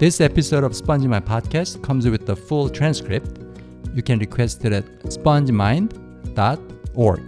This 0.00 0.22
episode 0.22 0.64
of 0.64 0.74
Sponge 0.74 1.06
My 1.06 1.20
Podcast 1.20 1.82
comes 1.82 2.08
with 2.08 2.24
the 2.24 2.34
full 2.34 2.70
transcript. 2.70 3.38
You 3.94 4.02
can 4.02 4.18
request 4.18 4.64
it 4.64 4.72
at 4.72 4.86
spongemind.org. 5.04 7.20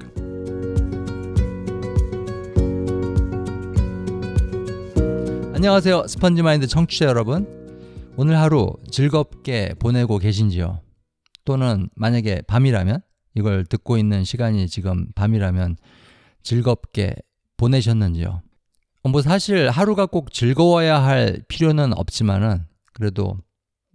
안녕하세요. 5.55 6.07
스펀지마인드 6.07 6.67
청취자 6.67 7.05
여러분. 7.05 7.47
오늘 8.17 8.39
하루 8.39 8.73
즐겁게 8.91 9.75
보내고 9.79 10.17
계신지요? 10.17 10.81
또는 11.45 11.91
만약에 11.95 12.41
밤이라면 12.47 13.03
이걸 13.35 13.67
듣고 13.67 13.99
있는 13.99 14.25
시간이 14.25 14.67
지금 14.69 15.09
밤이라면 15.15 15.77
즐겁게 16.43 17.17
보내셨는지요? 17.59 18.41
어, 19.03 19.09
뭐 19.09 19.23
사실 19.23 19.69
하루가 19.69 20.07
꼭 20.07 20.33
즐거워야 20.33 21.03
할 21.03 21.43
필요는 21.49 21.93
없지만은 21.97 22.65
그래도 22.93 23.39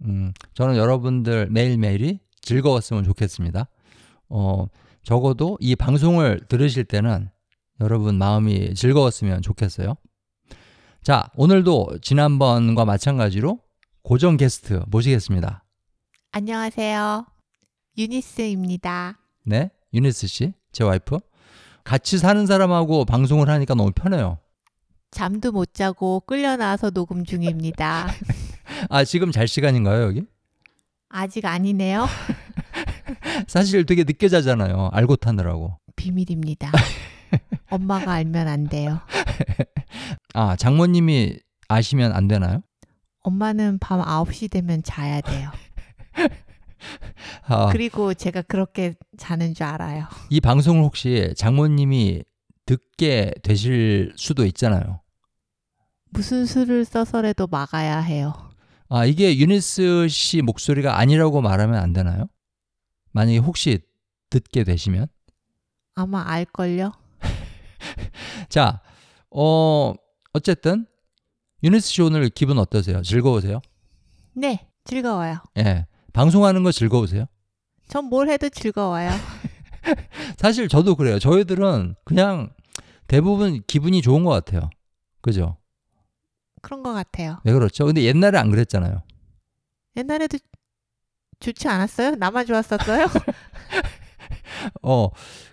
음, 0.02 0.32
저는 0.54 0.76
여러분들 0.76 1.48
매일매일이 1.50 2.20
즐거웠으면 2.42 3.04
좋겠습니다. 3.04 3.68
어, 4.28 4.66
적어도 5.02 5.56
이 5.60 5.74
방송을 5.74 6.40
들으실 6.48 6.84
때는 6.84 7.30
여러분 7.80 8.16
마음이 8.16 8.74
즐거웠으면 8.74 9.42
좋겠어요. 9.42 9.96
자, 11.02 11.30
오늘도 11.36 11.98
지난번과 12.02 12.84
마찬가지로 12.84 13.60
고정 14.02 14.36
게스트 14.36 14.82
모시겠습니다. 14.88 15.64
안녕하세요. 16.32 17.24
유니스입니다. 17.96 19.18
네, 19.44 19.70
유니스 19.94 20.26
씨, 20.26 20.52
제 20.72 20.84
와이프. 20.84 21.18
같이 21.84 22.18
사는 22.18 22.44
사람하고 22.44 23.06
방송을 23.06 23.48
하니까 23.48 23.74
너무 23.74 23.92
편해요. 23.92 24.38
잠도 25.10 25.52
못 25.52 25.74
자고 25.74 26.20
끌려 26.20 26.56
나와서 26.56 26.90
녹음 26.90 27.24
중입니다. 27.24 28.08
아, 28.90 29.04
지금 29.04 29.32
잘 29.32 29.48
시간인가요, 29.48 30.02
여기? 30.02 30.24
아직 31.08 31.46
아니네요. 31.46 32.06
사실 33.48 33.86
되게 33.86 34.04
늦게 34.04 34.28
자잖아요. 34.28 34.90
알고 34.92 35.16
타느라고. 35.16 35.78
비밀입니다. 35.96 36.70
엄마가 37.70 38.12
알면 38.12 38.48
안 38.48 38.64
돼요. 38.68 39.00
아, 40.34 40.56
장모님이 40.56 41.38
아시면 41.68 42.12
안 42.12 42.28
되나요? 42.28 42.62
엄마는 43.22 43.78
밤 43.78 44.00
9시 44.00 44.50
되면 44.50 44.82
자야 44.82 45.20
돼요. 45.20 45.50
아, 47.46 47.68
그리고 47.72 48.14
제가 48.14 48.42
그렇게 48.42 48.94
자는 49.18 49.54
줄 49.54 49.64
알아요. 49.64 50.06
이 50.30 50.40
방송을 50.40 50.82
혹시 50.82 51.32
장모님이 51.36 52.22
듣게 52.72 53.32
되실 53.42 54.12
수도 54.16 54.44
있잖아요. 54.44 55.00
무슨 56.10 56.44
수를 56.44 56.84
써서라도 56.84 57.46
막아야 57.46 57.98
해요. 58.00 58.34
아, 58.90 59.06
이게 59.06 59.38
유니스 59.38 60.08
씨 60.10 60.42
목소리가 60.42 60.98
아니라고 60.98 61.40
말하면 61.40 61.76
안 61.80 61.94
되나요? 61.94 62.28
만약에 63.12 63.38
혹시 63.38 63.78
듣게 64.28 64.64
되시면? 64.64 65.06
아마 65.94 66.22
알걸요? 66.30 66.92
자, 68.50 68.82
어, 69.30 69.94
어쨌든, 70.34 70.84
유니스 71.62 71.88
씨 71.88 72.02
오늘 72.02 72.28
기분 72.28 72.58
어떠세요? 72.58 73.00
즐거우세요? 73.02 73.60
네, 74.34 74.68
즐거워요. 74.84 75.38
예. 75.56 75.86
방송하는 76.12 76.62
거 76.64 76.70
즐거우세요? 76.70 77.24
전 77.88 78.04
뭘 78.10 78.28
해도 78.28 78.50
즐거워요. 78.50 79.08
사실 80.36 80.68
저도 80.68 80.96
그래요. 80.96 81.18
저희들은 81.18 81.94
그냥 82.04 82.50
대부분 83.08 83.62
기분이 83.66 84.00
좋은 84.02 84.22
것 84.22 84.30
같아요. 84.30 84.70
그죠? 85.20 85.56
그런 86.62 86.82
것 86.82 86.92
같아요. 86.92 87.40
왜 87.44 87.52
그렇죠? 87.52 87.86
근데 87.86 88.02
옛날에 88.04 88.38
안 88.38 88.50
그랬잖아요. 88.50 89.02
옛날에도 89.96 90.38
좋지 91.40 91.68
않았어요? 91.68 92.16
나만 92.16 92.46
좋았었어요? 92.46 93.06
어, 94.82 95.08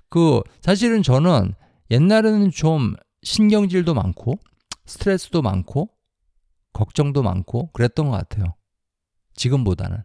그, 0.09 0.41
사실은 0.61 1.01
저는 1.03 1.53
옛날에는 1.91 2.51
좀 2.51 2.95
신경질도 3.23 3.93
많고, 3.93 4.39
스트레스도 4.85 5.41
많고, 5.41 5.89
걱정도 6.73 7.23
많고, 7.23 7.71
그랬던 7.71 8.09
것 8.09 8.17
같아요. 8.17 8.55
지금보다는. 9.35 10.03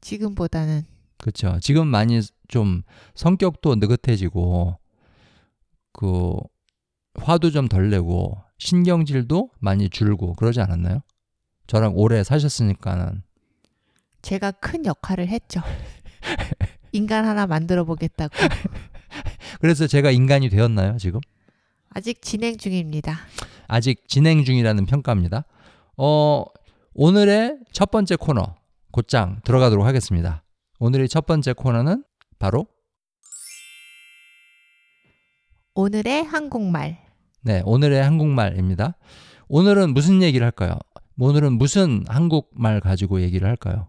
지금보다는 0.00 0.84
그렇죠. 1.18 1.58
지금 1.60 1.86
많이 1.88 2.20
좀 2.48 2.82
성격도 3.14 3.76
느긋해지고, 3.76 4.78
그, 5.94 6.34
화도 7.14 7.50
좀 7.50 7.68
덜 7.68 7.88
내고, 7.88 8.36
신경질도 8.58 9.50
많이 9.60 9.88
줄고, 9.88 10.34
그러지 10.34 10.60
않았나요? 10.60 11.00
저랑 11.66 11.92
오래 11.96 12.22
사셨으니까는. 12.22 13.22
제가 14.20 14.50
큰 14.52 14.84
역할을 14.84 15.28
했죠. 15.28 15.60
인간 16.92 17.24
하나 17.24 17.46
만들어 17.46 17.84
보겠다고. 17.84 18.34
그래서 19.60 19.86
제가 19.86 20.10
인간이 20.10 20.48
되었나요, 20.50 20.98
지금? 20.98 21.20
아직 21.90 22.20
진행 22.22 22.56
중입니다. 22.56 23.16
아직 23.68 24.08
진행 24.08 24.44
중이라는 24.44 24.84
평가입니다. 24.86 25.44
어, 25.96 26.44
오늘의 26.94 27.58
첫 27.72 27.90
번째 27.90 28.16
코너, 28.16 28.56
곧장 28.90 29.40
들어가도록 29.44 29.86
하겠습니다. 29.86 30.42
오늘의 30.80 31.08
첫 31.08 31.26
번째 31.26 31.52
코너는 31.52 32.04
바로, 32.38 32.66
오늘의 35.74 36.24
한국말. 36.24 36.98
네, 37.42 37.60
오늘의 37.64 38.02
한국말입니다. 38.02 38.94
오늘은 39.48 39.92
무슨 39.92 40.22
얘기를 40.22 40.44
할까요? 40.44 40.78
오늘은 41.18 41.54
무슨 41.54 42.04
한국말 42.06 42.80
가지고 42.80 43.20
얘기를 43.20 43.48
할까요? 43.48 43.88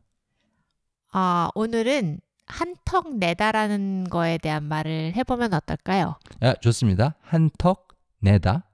아, 1.11 1.49
오늘은 1.53 2.19
한턱 2.47 3.17
내다라는 3.17 4.05
거에 4.09 4.39
대한 4.39 4.63
말을 4.63 5.13
해보면 5.15 5.53
어떨까요? 5.53 6.15
아, 6.41 6.53
좋습니다. 6.55 7.15
한턱 7.21 7.87
내다. 8.19 8.67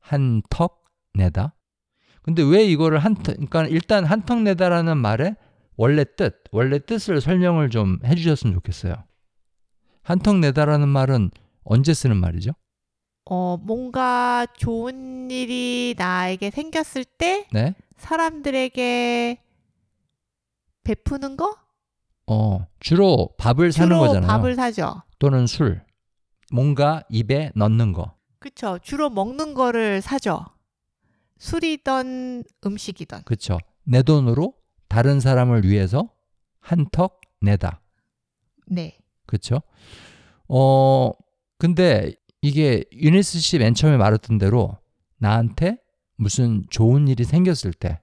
한턱 0.00 0.84
내다. 1.14 1.54
근데 2.22 2.42
왜 2.42 2.64
이거를 2.64 2.98
한턱, 2.98 3.36
그러니까 3.36 3.66
일단 3.66 4.04
한턱 4.04 4.42
내다라는 4.42 4.98
말의 4.98 5.36
원래 5.76 6.04
뜻, 6.16 6.42
원래 6.50 6.80
뜻을 6.80 7.20
설명을 7.20 7.70
좀 7.70 7.98
해주셨으면 8.04 8.54
좋겠어요. 8.54 8.94
한턱 10.02 10.38
내다라는 10.38 10.88
말은 10.88 11.30
언제 11.70 11.94
쓰는 11.94 12.16
말이죠? 12.16 12.50
어, 13.26 13.56
뭔가 13.58 14.44
좋은 14.56 15.30
일이 15.30 15.94
나에게 15.96 16.50
생겼을 16.50 17.04
때 17.04 17.46
네. 17.52 17.76
사람들에게 17.96 19.40
베푸는 20.82 21.36
거? 21.36 21.56
어, 22.26 22.66
주로 22.80 23.36
밥을 23.38 23.70
사는 23.70 23.88
주로 23.88 24.00
거잖아요. 24.00 24.26
밥을 24.26 24.56
사죠. 24.56 25.02
또는 25.20 25.46
술. 25.46 25.84
뭔가 26.50 27.04
입에 27.08 27.52
넣는 27.54 27.92
거. 27.92 28.16
그쵸. 28.40 28.80
주로 28.82 29.08
먹는 29.08 29.54
거를 29.54 30.02
사죠. 30.02 30.44
술이든 31.38 32.42
음식이든. 32.66 33.22
그렇죠. 33.22 33.58
내 33.84 34.02
돈으로 34.02 34.54
다른 34.88 35.20
사람을 35.20 35.64
위해서 35.64 36.08
한턱 36.58 37.20
내다. 37.40 37.80
네. 38.66 38.98
그렇죠? 39.26 39.62
어, 40.48 41.12
근데 41.60 42.12
이게 42.42 42.84
유니스 42.92 43.38
씨 43.38 43.58
맨 43.58 43.74
처음에 43.74 43.96
말했던 43.98 44.38
대로 44.38 44.78
나한테 45.18 45.76
무슨 46.16 46.64
좋은 46.70 47.06
일이 47.06 47.24
생겼을 47.24 47.72
때 47.74 48.00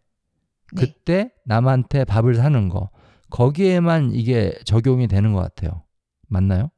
네. 0.74 0.82
그때 0.86 1.32
남한테 1.46 2.06
밥을 2.06 2.36
사는 2.36 2.70
거 2.70 2.90
거기에만 3.30 4.12
이게 4.14 4.54
적용이 4.64 5.08
되는 5.08 5.34
것 5.34 5.40
같아요. 5.42 5.84
맞나요? 6.28 6.70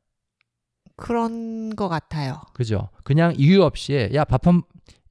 그런 0.95 1.75
거 1.75 1.87
같아요. 1.89 2.41
그죠? 2.53 2.89
그냥 3.03 3.33
이유 3.37 3.63
없이 3.63 4.09
야 4.13 4.23
밥 4.23 4.47
한 4.47 4.61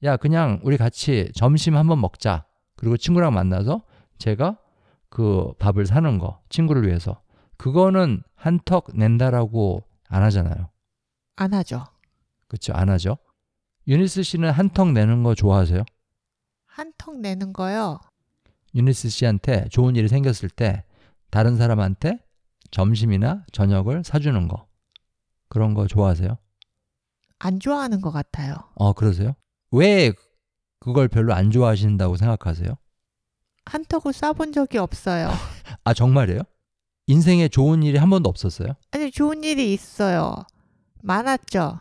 야 0.03 0.15
그냥 0.15 0.61
우리 0.63 0.77
같이 0.77 1.29
점심 1.35 1.75
한번 1.75 1.99
먹자. 1.99 2.45
그리고 2.77 2.95
친구랑 2.95 3.33
만나서 3.33 3.81
제가 4.17 4.57
그 5.09 5.51
밥을 5.59 5.85
사는 5.85 6.17
거 6.19 6.39
친구를 6.47 6.87
위해서 6.87 7.21
그거는 7.57 8.23
한턱 8.35 8.95
낸다라고 8.95 9.83
안 10.07 10.23
하잖아요. 10.23 10.69
안 11.39 11.53
하죠. 11.53 11.85
그렇죠? 12.49 12.73
안 12.73 12.89
하죠. 12.89 13.17
유니스 13.87 14.23
씨는 14.23 14.51
한턱 14.51 14.91
내는 14.91 15.23
거 15.23 15.35
좋아하세요? 15.35 15.83
한턱 16.65 17.17
내는 17.21 17.53
거요. 17.53 18.01
유니스 18.75 19.07
씨한테 19.07 19.69
좋은 19.69 19.95
일이 19.95 20.09
생겼을 20.09 20.49
때 20.49 20.83
다른 21.31 21.55
사람한테 21.55 22.19
점심이나 22.71 23.45
저녁을 23.53 24.03
사주는 24.03 24.47
거 24.49 24.67
그런 25.47 25.73
거 25.73 25.87
좋아하세요? 25.87 26.37
안 27.39 27.59
좋아하는 27.61 28.01
것 28.01 28.11
같아요. 28.11 28.55
어 28.75 28.91
그러세요? 28.91 29.33
왜 29.71 30.11
그걸 30.81 31.07
별로 31.07 31.33
안 31.33 31.51
좋아하신다고 31.51 32.17
생각하세요? 32.17 32.75
한턱을 33.65 34.11
쏴본 34.11 34.53
적이 34.53 34.79
없어요. 34.79 35.29
아 35.85 35.93
정말이에요? 35.93 36.41
인생에 37.07 37.47
좋은 37.47 37.81
일이 37.81 37.97
한 37.97 38.09
번도 38.09 38.29
없었어요? 38.29 38.73
아니, 38.91 39.09
좋은 39.09 39.43
일이 39.43 39.73
있어요. 39.73 40.35
많았죠. 41.01 41.79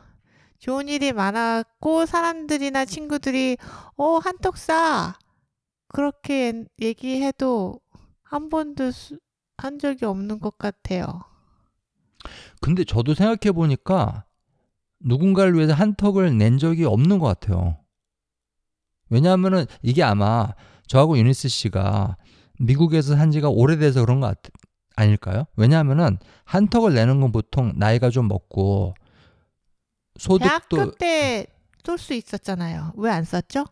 좋은 0.58 0.88
일이 0.88 1.12
많았고, 1.12 2.06
사람들이나 2.06 2.84
친구들이, 2.84 3.56
어, 3.96 4.18
한턱 4.18 4.54
쏴. 4.56 5.14
그렇게 5.88 6.64
얘기해도 6.80 7.80
한 8.22 8.48
번도 8.48 8.90
수- 8.90 9.18
한 9.56 9.78
적이 9.78 10.04
없는 10.04 10.38
것 10.40 10.58
같아요. 10.58 11.22
근데 12.60 12.84
저도 12.84 13.14
생각해 13.14 13.52
보니까 13.52 14.24
누군가를 15.00 15.54
위해서 15.54 15.72
한턱을 15.72 16.36
낸 16.36 16.58
적이 16.58 16.84
없는 16.84 17.18
것 17.20 17.26
같아요. 17.26 17.78
왜냐하면은 19.08 19.64
이게 19.82 20.02
아마 20.02 20.52
저하고 20.86 21.16
유니스 21.16 21.48
씨가 21.48 22.16
미국에서 22.60 23.16
산 23.16 23.30
지가 23.30 23.48
오래돼서 23.48 24.00
그런 24.04 24.20
것 24.20 24.26
같, 24.26 24.52
아닐까요? 24.96 25.44
왜냐하면은 25.56 26.18
한턱을 26.44 26.92
내는 26.92 27.20
건 27.20 27.32
보통 27.32 27.72
나이가 27.76 28.10
좀 28.10 28.28
먹고 28.28 28.94
소득도 30.18 30.76
대학교 30.76 30.90
때 30.96 31.46
쏠 31.84 31.96
수 31.96 32.12
있었잖아요. 32.12 32.92
왜 32.96 33.10
안 33.10 33.24
썼죠? 33.24 33.64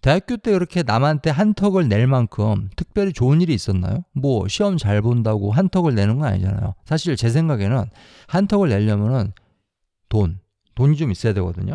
대학교 0.00 0.36
때 0.36 0.52
그렇게 0.52 0.84
남한테 0.84 1.30
한턱을 1.30 1.88
낼 1.88 2.06
만큼 2.06 2.70
특별히 2.76 3.12
좋은 3.12 3.40
일이 3.40 3.52
있었나요? 3.54 4.04
뭐 4.12 4.46
시험 4.46 4.76
잘 4.76 5.02
본다고 5.02 5.50
한턱을 5.50 5.96
내는 5.96 6.18
건 6.18 6.28
아니잖아요. 6.28 6.74
사실 6.84 7.16
제 7.16 7.28
생각에는 7.28 7.86
한턱을 8.28 8.68
내려면은 8.68 9.32
돈, 10.08 10.38
돈이 10.76 10.96
좀 10.96 11.10
있어야 11.10 11.32
되거든요. 11.34 11.74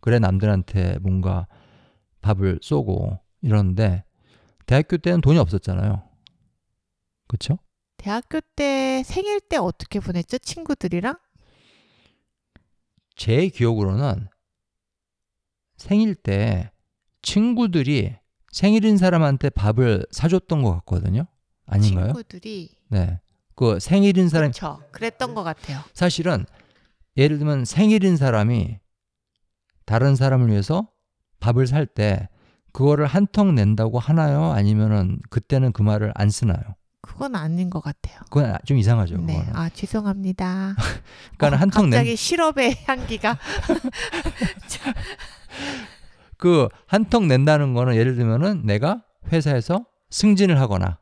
그래 0.00 0.18
남들한테 0.18 0.98
뭔가 1.02 1.46
밥을 2.20 2.58
쏘고 2.60 3.20
이러는데 3.42 4.02
대학교 4.66 4.96
때는 4.96 5.20
돈이 5.20 5.38
없었잖아요. 5.38 6.02
그렇죠? 7.28 7.58
대학교 7.96 8.40
때 8.56 9.02
생일 9.04 9.40
때 9.40 9.56
어떻게 9.56 10.00
보냈죠? 10.00 10.38
친구들이랑? 10.38 11.16
제 13.18 13.48
기억으로는 13.48 14.28
생일 15.76 16.14
때 16.14 16.70
친구들이 17.20 18.16
생일인 18.50 18.96
사람한테 18.96 19.50
밥을 19.50 20.06
사줬던 20.10 20.62
것 20.62 20.72
같거든요. 20.76 21.26
아닌가요? 21.66 22.06
친구들이 22.06 22.70
네. 22.88 23.20
그 23.54 23.78
생일인 23.80 24.28
사람 24.30 24.52
그렇죠. 24.52 24.80
그랬던 24.92 25.34
것 25.34 25.42
같아요. 25.42 25.80
사실은 25.92 26.46
예를 27.16 27.38
들면 27.38 27.64
생일인 27.66 28.16
사람이 28.16 28.78
다른 29.84 30.16
사람을 30.16 30.48
위해서 30.48 30.88
밥을 31.40 31.66
살 31.66 31.86
때 31.86 32.28
그거를 32.72 33.06
한턱 33.06 33.52
낸다고 33.52 33.98
하나요? 33.98 34.52
아니면은 34.52 35.18
그때는 35.30 35.72
그 35.72 35.82
말을 35.82 36.12
안 36.14 36.30
쓰나요? 36.30 36.60
그건 37.18 37.34
아닌 37.34 37.68
것 37.68 37.80
같아요. 37.80 38.20
그건 38.30 38.56
좀 38.64 38.78
이상하죠. 38.78 39.16
네. 39.18 39.44
아 39.52 39.68
죄송합니다. 39.70 40.76
그러니까 41.36 41.56
어, 41.56 41.60
한턱 41.60 41.82
낸 41.86 41.90
갑자기 41.90 42.14
시럽의 42.14 42.76
향기가 42.86 43.36
그 46.38 46.68
한턱 46.86 47.26
낸다는 47.26 47.74
거는 47.74 47.96
예를 47.96 48.14
들면은 48.14 48.64
내가 48.64 49.02
회사에서 49.32 49.84
승진을 50.10 50.60
하거나 50.60 50.98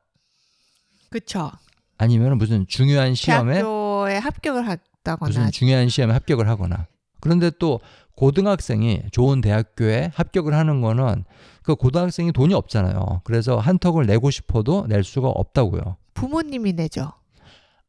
그쵸. 1.10 1.52
아니면 1.98 2.38
무슨 2.38 2.66
중요한 2.66 3.14
시험에 3.14 3.56
대학교에 3.56 4.16
합격을 4.16 4.70
했다거나 4.70 5.28
무슨 5.28 5.50
중요한 5.50 5.90
시험에 5.90 6.14
합격을 6.14 6.48
하거나 6.48 6.86
그런데 7.20 7.50
또 7.58 7.80
고등학생이 8.14 9.02
좋은 9.12 9.42
대학교에 9.42 10.12
합격을 10.14 10.54
하는 10.54 10.80
거는 10.80 11.24
그 11.62 11.74
고등학생이 11.74 12.32
돈이 12.32 12.54
없잖아요. 12.54 13.20
그래서 13.24 13.58
한턱을 13.58 14.06
내고 14.06 14.30
싶어도 14.30 14.86
낼 14.88 15.04
수가 15.04 15.28
없다고요. 15.28 15.98
부모님이 16.16 16.72
내죠. 16.72 17.12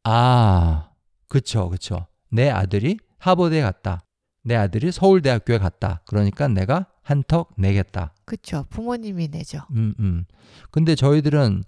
아, 0.04 0.90
그쵸, 1.28 1.68
그쵸. 1.70 2.06
내 2.30 2.48
아들이 2.50 2.98
하버드에 3.18 3.62
갔다. 3.62 4.04
내 4.42 4.54
아들이 4.54 4.92
서울대학교에 4.92 5.58
갔다. 5.58 6.02
그러니까 6.06 6.46
내가 6.48 6.86
한턱 7.02 7.54
내겠다. 7.56 8.14
그쵸. 8.24 8.64
부모님이 8.70 9.28
내죠. 9.28 9.60
음, 9.72 9.94
음. 9.98 10.24
근데 10.70 10.94
저희들은 10.94 11.64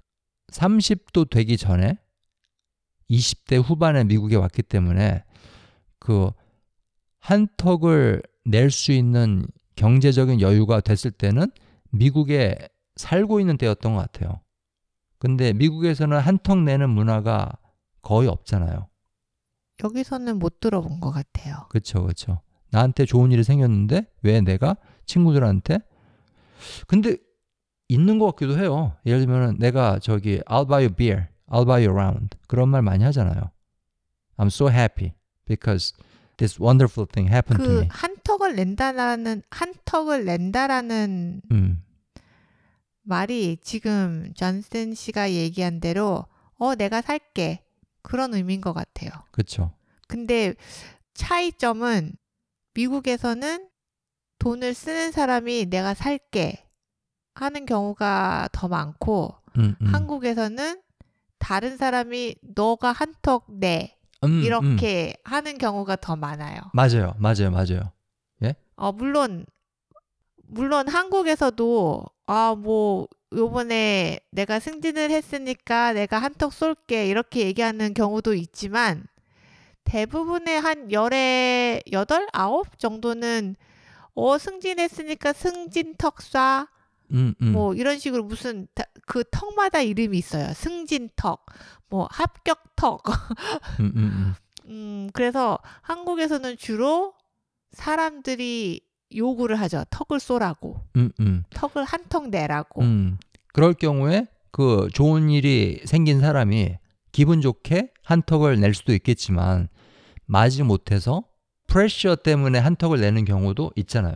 30도 0.53 1.31
되기 1.31 1.57
전에 1.57 1.97
20대 3.11 3.63
후반에 3.63 4.05
미국에 4.05 4.37
왔기 4.37 4.63
때문에 4.63 5.25
그 5.99 6.31
한턱을 7.21 8.23
낼 8.47 8.71
수 8.71 8.93
있는 8.93 9.47
경제적인 9.77 10.41
여유가 10.41 10.81
됐을 10.81 11.11
때는 11.11 11.51
미국에 11.91 12.57
살고 12.97 13.41
있는 13.41 13.57
때였던 13.57 13.95
것 13.95 14.01
같아요. 14.13 14.41
근데 15.21 15.53
미국에서는 15.53 16.19
한턱 16.19 16.63
내는 16.63 16.91
문화가 16.91 17.53
거의 18.03 18.27
없잖아요. 18.29 18.89
여기서는 19.85 20.39
못 20.39 20.61
들어본 20.61 21.01
것 21.01 21.11
같아요. 21.13 21.67
그렇죠, 21.69 22.03
그렇죠. 22.03 22.41
나한테 22.71 23.05
좋은 23.05 23.31
일이 23.31 23.45
생겼는데 23.45 24.07
왜 24.23 24.41
내가 24.41 24.77
친구들한테 25.05 25.79
근데 26.87 27.17
있는 27.89 28.19
것 28.19 28.27
같기도 28.33 28.59
해요. 28.59 28.97
예를 29.07 29.21
들면 29.21 29.59
내가 29.59 29.99
저기 29.99 30.41
I'll 30.47 30.67
buy 30.67 30.85
you 30.85 30.95
beer, 30.95 31.27
I'll 31.49 31.67
buy 31.67 31.85
you 31.87 31.91
around 31.95 32.37
그런 32.49 32.69
말 32.71 32.81
많이 32.83 33.05
하잖아요. 33.05 33.51
I'm 34.39 34.47
so 34.47 34.69
happy 34.71 35.13
because 35.47 35.93
this 36.39 36.61
wonderful 36.61 37.07
thing 37.07 37.31
happened 37.31 37.63
to 37.63 37.71
그 37.71 37.81
me. 37.83 37.89
한턱을 37.91 38.57
낸다라는 38.57 39.43
한턱을 39.51 40.25
낸다라는 40.25 41.43
음, 41.53 41.83
말이 43.03 43.57
지금 43.63 44.33
존슨 44.35 44.95
씨가 44.95 45.33
얘기한 45.33 45.81
대로 45.81 46.27
어 46.57 46.75
내가 46.75 47.01
살게 47.01 47.65
그런 48.03 48.35
의미인 48.35 48.61
것 48.61 48.73
같아요. 48.73 49.11
그렇죠. 49.31 49.73
근데 50.07 50.55
차이점은 51.15 52.15
미국에서는 52.75 53.69
돈을 54.39 54.75
쓰는 54.75 55.13
사람이 55.13 55.67
내가 55.67 55.95
살게 55.95 56.67
하는 57.35 57.67
경우가 57.67 58.49
더 58.53 58.69
많고 58.69 59.35
음, 59.59 59.75
음. 59.81 59.87
한국에서는 59.87 60.83
다른 61.39 61.77
사람이 61.77 62.37
너가 62.55 62.93
한턱 62.93 63.47
내 63.49 63.97
음, 64.25 64.29
음. 64.29 64.43
이렇게 64.43 65.15
하는 65.25 65.59
경우가 65.59 65.97
더 65.97 66.17
많아요. 66.17 66.61
맞아요, 66.73 67.15
맞아요, 67.19 67.51
맞아요. 67.51 67.93
어 68.81 68.93
물론 68.93 69.45
물론 70.51 70.89
한국에서도 70.89 72.05
아 72.27 72.55
뭐 72.57 73.07
요번에 73.33 74.19
내가 74.31 74.59
승진을 74.59 75.11
했으니까 75.11 75.93
내가 75.93 76.19
한턱 76.19 76.53
쏠게 76.53 77.07
이렇게 77.07 77.41
얘기하는 77.47 77.95
경우도 77.95 78.35
있지만 78.35 79.07
대부분의 79.85 80.61
한 80.61 80.91
열에 80.93 81.81
여덟 81.93 82.27
아홉 82.33 82.79
정도는 82.79 83.55
어 84.15 84.39
승진했으니까 84.39 85.33
승진턱 85.33 86.17
쏴 86.17 86.67
음, 87.13 87.35
음. 87.41 87.53
뭐 87.53 87.75
이런 87.75 87.99
식으로 87.99 88.25
무슨 88.25 88.67
다- 88.75 88.85
그 89.07 89.25
턱마다 89.31 89.81
이름이 89.81 90.17
있어요. 90.19 90.53
승진턱, 90.55 91.45
뭐 91.89 92.07
합격턱. 92.11 93.03
음, 93.81 93.85
음, 93.85 93.93
음. 93.97 94.35
음, 94.67 95.11
그래서 95.13 95.59
한국에서는 95.83 96.57
주로 96.57 97.15
사람들이 97.73 98.81
요구를 99.15 99.57
하죠. 99.61 99.85
턱을 99.91 100.21
쏘라고. 100.21 100.81
음, 100.97 101.11
음. 101.21 101.43
턱을 101.51 101.85
한 101.85 102.01
턱 102.09 102.29
내라고. 102.29 102.83
음, 102.83 103.19
그럴 103.53 103.75
경우에 103.75 104.27
그 104.53 104.89
좋은 104.93 105.31
일이 105.31 105.81
생긴 105.85 106.21
사람이 106.21 106.77
기분 107.13 107.41
좋게 107.41 107.93
한턱을 108.05 108.61
낼 108.61 108.75
수도 108.75 108.93
있겠지만 108.93 109.69
마지 110.27 110.63
못해서 110.63 111.25
프레셔 111.69 112.17
때문에 112.17 112.59
한턱을 112.59 113.01
내는 113.01 113.25
경우도 113.25 113.73
있잖아요. 113.77 114.15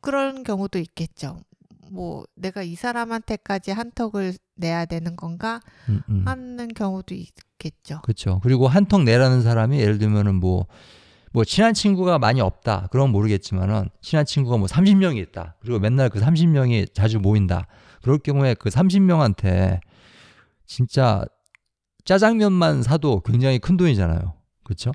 그런 0.00 0.42
경우도 0.42 0.78
있겠죠. 0.80 1.36
뭐 1.90 2.24
내가 2.34 2.62
이 2.62 2.74
사람한테까지 2.74 3.70
한턱을 3.70 4.34
내야 4.56 4.84
되는 4.86 5.14
건가 5.14 5.60
음, 5.88 6.02
음. 6.08 6.22
하는 6.26 6.68
경우도 6.68 7.14
있겠죠. 7.14 8.00
그렇죠. 8.02 8.40
그리고 8.42 8.66
한턱 8.66 9.02
내라는 9.02 9.42
사람이 9.42 9.78
예를 9.78 9.98
들면은 9.98 10.36
뭐, 10.36 10.66
뭐 11.32 11.44
친한 11.44 11.74
친구가 11.74 12.18
많이 12.18 12.40
없다. 12.40 12.88
그럼 12.90 13.10
모르겠지만은 13.10 13.88
친한 14.00 14.24
친구가 14.24 14.58
뭐 14.58 14.66
30명이 14.66 15.16
있다. 15.28 15.56
그리고 15.60 15.78
맨날 15.78 16.08
그 16.10 16.20
30명이 16.20 16.94
자주 16.94 17.18
모인다. 17.18 17.66
그럴 18.02 18.18
경우에 18.18 18.54
그 18.54 18.68
30명한테 18.68 19.80
진짜 20.66 21.24
짜장면만 22.04 22.82
사도 22.82 23.20
굉장히 23.20 23.58
큰 23.58 23.76
돈이잖아요. 23.76 24.34
그렇죠? 24.64 24.92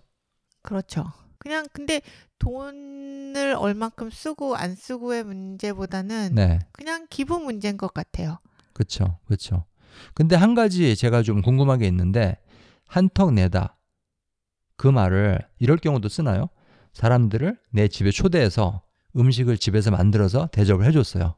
그렇죠. 0.61 1.05
그냥 1.39 1.65
근데 1.71 2.01
돈을 2.39 3.55
얼만큼 3.57 4.09
쓰고 4.09 4.55
안 4.55 4.75
쓰고의 4.75 5.23
문제보다는 5.23 6.35
네. 6.35 6.59
그냥 6.71 7.07
기분 7.09 7.45
문제인 7.45 7.77
것 7.77 7.93
같아요. 7.93 8.39
그렇죠. 8.73 9.17
그렇죠. 9.25 9.65
근데 10.13 10.35
한 10.35 10.53
가지 10.53 10.95
제가 10.95 11.23
좀 11.23 11.41
궁금한 11.41 11.79
게 11.79 11.87
있는데 11.87 12.37
한턱 12.87 13.33
내다 13.33 13.76
그 14.77 14.87
말을 14.87 15.39
이럴 15.59 15.77
경우도 15.77 16.07
쓰나요? 16.07 16.49
사람들을 16.93 17.57
내 17.71 17.87
집에 17.87 18.11
초대해서 18.11 18.81
음식을 19.15 19.57
집에서 19.57 19.91
만들어서 19.91 20.47
대접을 20.51 20.85
해줬어요. 20.85 21.35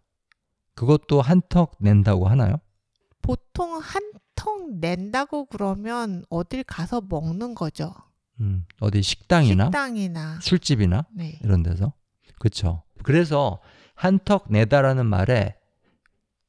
그것도 0.75 1.21
한턱 1.21 1.75
낸다고 1.79 2.27
하나요? 2.27 2.59
보통 3.21 3.79
한턱 3.79 4.75
낸다고 4.79 5.45
그러면 5.45 6.23
어딜 6.29 6.63
가서 6.63 7.01
먹는 7.01 7.55
거죠. 7.55 7.93
음, 8.39 8.65
어디 8.79 9.01
식당이나 9.01 9.65
식당이나. 9.65 10.39
술집이나 10.41 11.05
네. 11.13 11.39
이런 11.43 11.63
데서 11.63 11.93
그렇죠. 12.39 12.83
그래서 13.03 13.59
한턱 13.95 14.45
내다라는 14.49 15.05
말에 15.05 15.55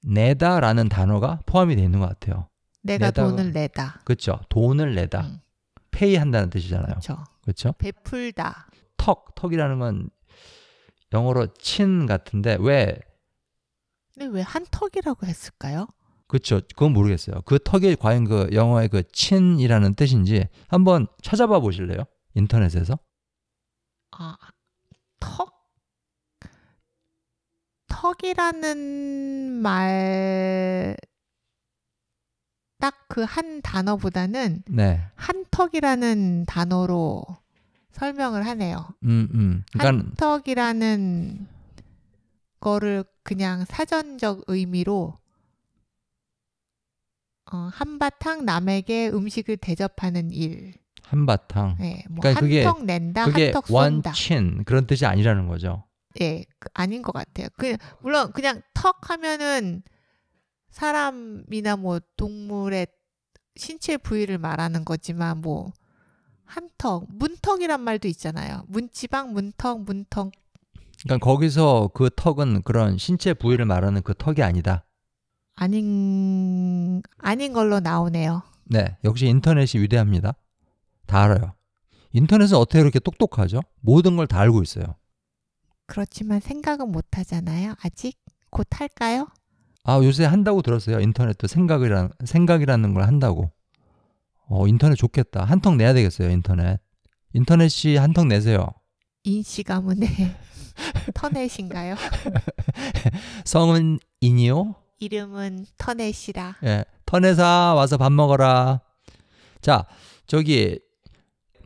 내다라는 0.02 0.88
단어가 0.88 1.40
포함이 1.46 1.74
되어 1.76 1.84
있는 1.84 1.98
것 2.00 2.08
같아요. 2.08 2.48
내가 2.82 3.10
내다가- 3.10 3.30
돈을 3.30 3.52
내다. 3.52 4.00
그렇죠. 4.04 4.40
돈을 4.48 4.94
내다. 4.94 5.22
음, 5.22 5.40
페이 6.00 6.16
한다는 6.16 6.48
뜻이잖아요. 6.48 6.86
그렇죠. 6.86 7.24
그렇죠? 7.42 7.72
베풀다. 7.72 8.68
턱, 8.96 9.34
턱이라는 9.34 9.78
건 9.78 10.08
영어로 11.12 11.48
친 11.58 12.06
같은데 12.06 12.56
왜 12.58 12.98
근데 14.14 14.26
왜 14.38 14.42
한 14.42 14.64
턱이라고 14.70 15.26
했을까요? 15.26 15.86
그렇죠. 16.26 16.60
그건 16.74 16.92
모르겠어요. 16.94 17.42
그 17.44 17.58
턱이 17.62 17.96
과연 17.96 18.24
그 18.24 18.48
영어의 18.52 18.88
그 18.88 19.02
친이라는 19.12 19.94
뜻인지 19.94 20.46
한번 20.68 21.06
찾아봐 21.22 21.60
보실래요? 21.60 22.04
인터넷에서. 22.34 22.98
아, 24.12 24.36
턱? 25.20 25.52
턱이라는 27.88 29.60
말, 29.60 30.96
딱 32.78 33.06
그 33.08 33.24
한 33.24 33.60
단어보다는 33.60 34.62
네. 34.68 35.02
한 35.16 35.39
턱이라는 35.64 36.46
단어로 36.46 37.22
설명을 37.92 38.46
하네요. 38.46 38.88
음, 39.04 39.28
음. 39.34 39.64
그러니까 39.72 40.06
한턱이라는 40.08 41.46
거를 42.60 43.04
그냥 43.22 43.66
사전적 43.66 44.44
의미로 44.46 45.18
어, 47.52 47.56
한바탕 47.74 48.44
남에게 48.46 49.08
음식을 49.10 49.58
대접하는 49.58 50.30
일. 50.30 50.72
한바탕. 51.02 51.76
네, 51.80 52.04
뭐 52.08 52.20
그러니까 52.20 52.40
그게- 52.40 52.64
한턱 52.64 52.84
낸다, 52.84 53.22
한턱 53.24 53.66
쏜다. 53.66 54.10
원친 54.10 54.64
그런 54.64 54.86
뜻이 54.86 55.04
아니라는 55.04 55.46
거죠. 55.48 55.84
예, 56.22 56.44
그- 56.58 56.68
아닌 56.72 57.02
것 57.02 57.12
같아요. 57.12 57.48
그 57.58 57.76
물론 58.00 58.32
그냥 58.32 58.62
턱 58.72 59.10
하면은 59.10 59.82
사람이나 60.70 61.76
뭐 61.76 62.00
동물의 62.16 62.86
신체 63.60 63.96
부위를 63.98 64.38
말하는 64.38 64.84
거지만 64.84 65.42
뭐 65.42 65.72
한턱, 66.46 67.06
문턱이란 67.10 67.80
말도 67.80 68.08
있잖아요. 68.08 68.64
문지방, 68.68 69.32
문턱, 69.34 69.82
문턱. 69.82 70.32
그러니까 71.04 71.24
거기서 71.24 71.90
그 71.94 72.10
턱은 72.14 72.62
그런 72.62 72.98
신체 72.98 73.34
부위를 73.34 73.66
말하는 73.66 74.02
그 74.02 74.14
턱이 74.16 74.42
아니다. 74.42 74.84
아닌 75.54 77.02
아닌 77.18 77.52
걸로 77.52 77.80
나오네요. 77.80 78.42
네, 78.64 78.96
역시 79.04 79.26
인터넷이 79.26 79.82
위대합니다. 79.82 80.34
다 81.06 81.22
알아요. 81.22 81.54
인터넷은 82.12 82.56
어떻게 82.56 82.80
그렇게 82.80 82.98
똑똑하죠? 82.98 83.60
모든 83.80 84.16
걸 84.16 84.26
다 84.26 84.40
알고 84.40 84.62
있어요. 84.62 84.84
그렇지만 85.86 86.40
생각은 86.40 86.90
못 86.90 87.06
하잖아요. 87.18 87.74
아직 87.84 88.18
곧 88.50 88.66
할까요? 88.72 89.28
아, 89.84 89.96
요새 90.02 90.24
한다고 90.24 90.62
들었어요. 90.62 91.00
인터넷도 91.00 91.46
생각이라, 91.46 92.10
생각이라는 92.24 92.94
걸 92.94 93.04
한다고. 93.04 93.50
어, 94.48 94.66
인터넷 94.66 94.94
좋겠다. 94.96 95.44
한턱 95.44 95.76
내야 95.76 95.94
되겠어요, 95.94 96.30
인터넷. 96.30 96.80
인터넷이 97.32 97.96
한턱 97.96 98.26
내세요. 98.26 98.66
인씨 99.22 99.62
가문의 99.62 100.08
터넷인가요? 101.14 101.94
성은 103.44 103.98
인이요? 104.20 104.74
이름은 104.98 105.66
터넷이라. 105.78 106.56
예. 106.64 106.84
터넷아, 107.06 107.74
와서 107.74 107.96
밥 107.96 108.12
먹어라. 108.12 108.80
자, 109.60 109.86
저기, 110.26 110.78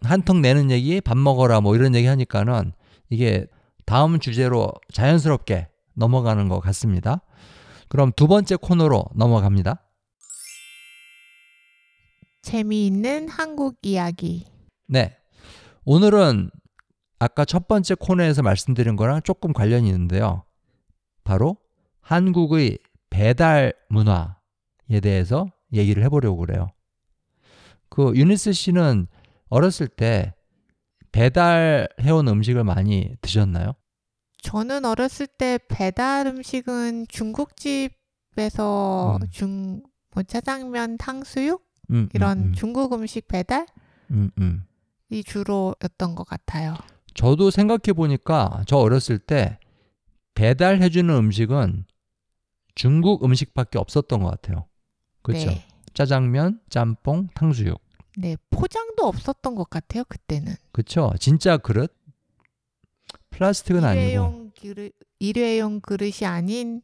한턱 0.02 0.38
내는 0.40 0.71
얘기, 0.71 1.00
밥 1.00 1.16
먹어라, 1.16 1.61
뭐 1.61 1.75
이런 1.75 1.94
얘기 1.94 2.06
하니까는 2.06 2.73
이게 3.11 3.47
다음 3.87 4.18
주제로 4.18 4.71
자연스럽게 4.92 5.68
넘어가는 5.94 6.49
것 6.49 6.61
같습니다. 6.61 7.23
그럼 7.94 8.10
두 8.16 8.26
번째 8.26 8.56
코너로 8.56 9.04
넘어갑니다. 9.14 9.80
재미있는 12.42 13.28
한국 13.28 13.76
이야기. 13.82 14.46
네. 14.88 15.16
오늘은 15.84 16.50
아까 17.20 17.44
첫 17.44 17.68
번째 17.68 17.94
코너에서 17.94 18.42
말씀드린 18.42 18.96
거랑 18.96 19.22
조금 19.22 19.52
관련이 19.52 19.86
있는데요. 19.86 20.42
바로 21.22 21.56
한국의 22.00 22.78
배달 23.10 23.74
문화에 23.88 24.98
대해서 25.00 25.46
얘기를 25.72 26.02
해보려고 26.02 26.38
그래요. 26.38 26.72
그 27.90 28.12
유니스 28.16 28.54
씨는 28.54 29.06
어렸을 29.50 29.86
때 29.86 30.34
배달해온 31.12 32.26
음식을 32.26 32.64
많이 32.64 33.14
드셨나요? 33.20 33.74
저는 34.44 34.84
어렸을 34.84 35.26
때 35.26 35.58
배달 35.68 36.26
음식은 36.26 37.06
중국집에서 37.08 37.88
음. 39.20 39.26
중, 39.30 39.82
뭐 40.12 40.22
짜장면, 40.22 40.98
탕수육 40.98 41.64
음, 41.90 42.10
이런 42.12 42.38
음, 42.38 42.44
음. 42.48 42.52
중국 42.52 42.92
음식 42.92 43.26
배달이 43.26 43.66
음, 44.10 44.30
음. 44.38 44.64
주로였던 45.24 46.14
것 46.14 46.26
같아요. 46.26 46.74
저도 47.14 47.50
생각해 47.50 47.94
보니까 47.94 48.62
저 48.66 48.76
어렸을 48.76 49.18
때 49.18 49.58
배달해 50.34 50.90
주는 50.90 51.14
음식은 51.14 51.86
중국 52.74 53.24
음식밖에 53.24 53.78
없었던 53.78 54.22
것 54.22 54.30
같아요. 54.30 54.66
그렇죠? 55.22 55.50
네. 55.50 55.66
짜장면, 55.94 56.60
짬뽕, 56.68 57.28
탕수육. 57.34 57.80
네, 58.18 58.36
포장도 58.50 59.06
없었던 59.06 59.54
것 59.54 59.70
같아요. 59.70 60.04
그때는 60.04 60.54
그렇죠? 60.72 61.12
진짜 61.18 61.56
그릇? 61.56 61.96
플라스틱은 63.38 63.84
아니고. 63.84 64.02
일회용 64.02 64.50
그릇, 64.60 64.92
일회용 65.18 65.80
그릇이 65.80 66.26
아닌 66.26 66.82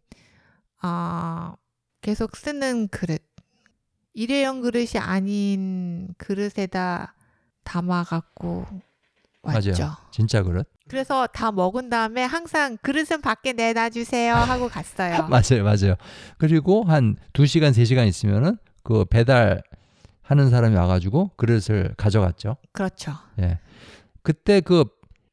아 0.81 1.55
계속 2.01 2.37
쓰는 2.37 2.89
그릇. 2.89 3.23
일회용 4.15 4.61
그릇이 4.61 4.99
아닌 4.99 6.09
그릇에다 6.19 7.15
담아 7.65 8.05
갖고 8.05 8.67
왔죠. 9.43 9.71
맞아요. 9.73 9.97
진짜 10.11 10.43
그릇? 10.43 10.69
그래서 10.89 11.27
다 11.29 11.53
먹은 11.53 11.89
다음에 11.89 12.25
항상 12.25 12.77
그릇은 12.83 13.21
밖에 13.23 13.53
내놔 13.53 13.91
주세요 13.91 14.35
하고 14.35 14.69
갔어요. 14.69 15.27
맞아요, 15.31 15.63
맞아요. 15.63 15.95
그리고 16.37 16.83
한 16.83 17.17
2시간, 17.33 17.71
3시간 17.71 18.09
있으면은 18.09 18.57
그 18.83 19.05
배달 19.05 19.63
하는 20.23 20.51
사람이 20.51 20.75
와가지고 20.75 21.31
그릇을 21.37 21.95
가져갔죠. 21.97 22.57
그렇죠. 22.73 23.13
예. 23.41 23.61
그때 24.23 24.61
그, 24.61 24.85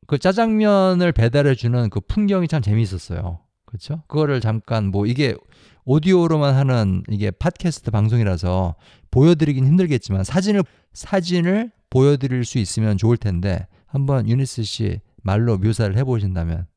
그 0.07 0.17
짜장면을 0.17 1.11
배달해 1.11 1.53
주는 1.53 1.89
그 1.89 1.99
풍경이 1.99 2.47
참 2.47 2.61
재미있었어요. 2.61 3.41
그렇죠? 3.65 4.03
그거를 4.07 4.39
잠깐 4.39 4.85
뭐 4.85 5.05
이게 5.05 5.35
오디오로만 5.83 6.55
하는 6.55 7.03
이게 7.09 7.29
팟캐스트 7.31 7.91
방송이라서 7.91 8.75
보여드리긴 9.11 9.65
힘들겠지만 9.65 10.23
사진을 10.23 10.63
사진을 10.93 11.71
보여드릴 11.89 12.45
수 12.45 12.57
있으면 12.57 12.97
좋을 12.97 13.17
텐데 13.17 13.67
한번 13.85 14.27
유니스 14.27 14.63
씨 14.63 14.99
말로 15.23 15.57
묘사를 15.57 15.95
해보신다면, 15.97 16.67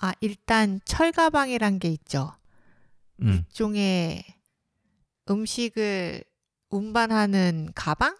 아 0.00 0.12
일단 0.20 0.80
철가방이란 0.84 1.78
게 1.80 1.88
있죠. 1.90 2.32
음, 3.22 3.44
종의 3.52 4.24
음식을 5.28 6.22
운반하는 6.70 7.70
가방? 7.74 8.16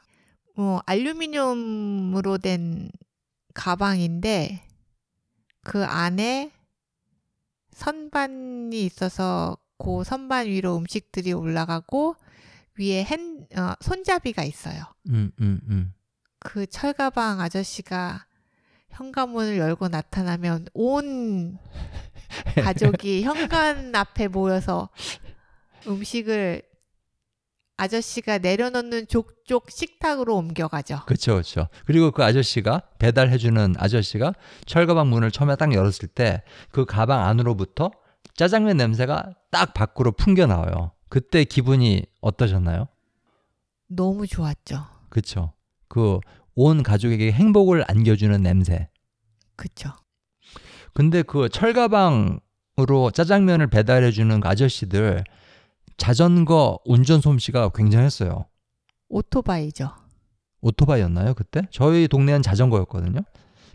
뭐 0.57 0.81
알루미늄으로 0.87 2.39
된 2.39 2.91
가방인데 3.57 4.63
그 5.63 5.85
안에 5.85 6.53
선반이 7.73 8.85
있어서 8.85 9.57
그 9.79 10.05
선반 10.05 10.47
위로 10.47 10.77
음식들이 10.77 11.33
올라가고 11.33 12.17
위에 12.79 13.03
핸 13.05 13.47
어, 13.57 13.73
손잡이가 13.81 14.45
있어요. 14.45 14.85
음, 15.09 15.33
음, 15.41 15.61
음. 15.69 15.95
그 16.39 16.67
철가방 16.67 17.41
아저씨가 17.41 18.27
현관문을 18.91 19.59
열고 19.59 19.89
나타나면 19.89 20.69
온 20.75 21.59
가족이 22.63 23.25
현관 23.25 23.95
앞에 23.95 24.29
모여서 24.29 24.91
음식을 25.87 26.63
아저씨가 27.77 28.39
내려놓는 28.39 29.07
족족 29.09 29.71
식탁으로 29.71 30.35
옮겨가죠. 30.37 31.01
그렇죠, 31.07 31.33
그렇죠. 31.33 31.69
그리고 31.85 32.11
그 32.11 32.25
아저씨가 32.25 32.83
배달해주는 32.99 33.75
아저씨가 33.79 34.33
철가방 34.65 35.11
문을 35.11 35.31
처음에 35.31 35.57
딱 35.57 35.73
열었을 35.75 36.09
때 36.09 36.43
그 36.71 36.85
가방 36.85 37.27
안으로부터 37.27 37.91
짜장면 38.35 38.77
냄새가 38.77 39.33
딱 39.51 39.75
밖으로 39.75 40.13
풍겨 40.13 40.47
나와요. 40.47 40.93
그때 41.09 41.45
기분이 41.45 42.05
어떠셨나요? 42.21 42.89
너무 43.89 44.27
좋았죠. 44.27 44.85
그렇죠. 45.11 45.53
그 45.89 46.21
온 46.57 46.83
가족에게 46.83 47.33
행복을 47.33 47.85
안겨주는 47.87 48.43
냄새. 48.43 48.89
그쵸. 49.57 49.91
근데 50.95 51.23
그 51.23 51.51
철가방으로 51.51 53.11
짜장면을 53.13 53.67
배달해주는 53.67 54.41
그 54.41 54.49
아저씨들 54.49 55.23
자전거 55.97 56.79
운전 56.85 57.21
솜씨가 57.21 57.71
굉장했어요. 57.71 58.47
오토바이죠. 59.09 59.91
오토바이였나요 60.61 61.35
그때? 61.35 61.63
저희 61.71 62.09
동네는 62.09 62.43
자전거였거든요. 62.43 63.21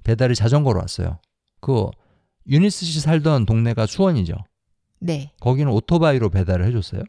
배달이 0.03 0.35
자전거로 0.35 0.79
왔어요. 0.79 1.19
그 1.59 1.87
유니스 2.47 2.85
씨 2.85 2.99
살던 2.99 3.45
동네가 3.45 3.85
수원이죠. 3.85 4.35
네. 4.99 5.31
거기는 5.39 5.71
오토바이로 5.71 6.29
배달을 6.29 6.65
해줬어요. 6.67 7.03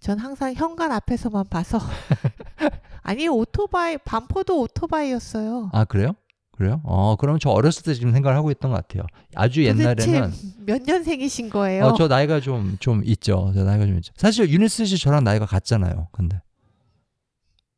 전 0.00 0.18
항상 0.18 0.52
현관 0.54 0.90
앞에서만 0.90 1.48
봐서 1.48 1.78
아니 3.02 3.28
오토바이 3.28 3.98
반포도 3.98 4.60
오토바이였어요. 4.62 5.70
아 5.72 5.84
그래요? 5.84 6.14
그래요? 6.62 6.80
어 6.84 7.16
그럼 7.16 7.40
저 7.40 7.50
어렸을 7.50 7.82
때 7.82 7.92
지금 7.92 8.12
생각을 8.12 8.36
하고 8.36 8.52
있던 8.52 8.70
것 8.70 8.76
같아요. 8.76 9.02
아주 9.34 9.64
옛날에는 9.64 10.30
몇 10.64 10.82
년생이신 10.82 11.50
거예요? 11.50 11.86
어, 11.86 11.94
저 11.94 12.06
나이가 12.06 12.38
좀좀 12.38 13.02
있죠. 13.04 13.50
저 13.52 13.64
나이가 13.64 13.84
좀 13.84 13.96
있죠. 13.96 14.12
사실 14.16 14.48
유니스 14.48 14.84
씨 14.84 14.96
저랑 14.96 15.24
나이가 15.24 15.44
같잖아요. 15.44 16.06
근데 16.12 16.40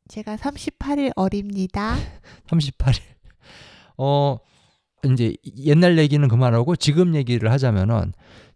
제가 0.09 0.37
38일 0.37 1.13
어립니다. 1.17 1.97
38일. 2.47 3.01
어 3.97 4.37
이제 5.07 5.35
옛날 5.57 5.97
얘기는 5.97 6.27
그만하고 6.29 6.77
지금 6.77 7.15
얘기를 7.15 7.51
하자면은 7.51 8.13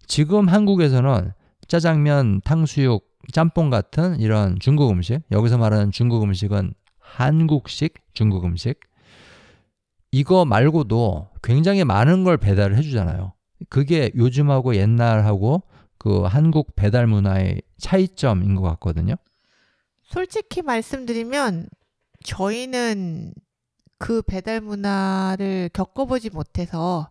지금 0.06 0.48
한국에서는 0.48 1.32
짜장면, 1.68 2.42
탕수육, 2.44 3.06
짬뽕 3.32 3.70
같은 3.70 4.20
이런 4.20 4.58
중국 4.58 4.90
음식, 4.90 5.20
여기서 5.30 5.56
말하는 5.56 5.90
중국 5.90 6.22
음식은 6.22 6.74
한국식 6.98 7.94
중국 8.12 8.44
음식. 8.44 8.78
이거 10.10 10.44
말고도 10.44 11.28
굉장히 11.42 11.84
많은 11.84 12.24
걸 12.24 12.36
배달을 12.36 12.76
해주잖아요. 12.78 13.32
그게 13.68 14.10
요즘하고 14.16 14.76
옛날하고 14.76 15.62
그 15.98 16.22
한국 16.22 16.74
배달 16.76 17.06
문화의 17.06 17.60
차이점인 17.78 18.54
것 18.54 18.62
같거든요. 18.62 19.16
솔직히 20.04 20.62
말씀드리면 20.62 21.68
저희는 22.24 23.34
그 23.98 24.22
배달 24.22 24.60
문화를 24.60 25.70
겪어보지 25.72 26.30
못해서 26.30 27.10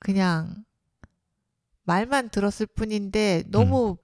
그냥 0.00 0.64
말만 1.84 2.30
들었을 2.30 2.66
뿐인데 2.66 3.42
너무 3.48 3.96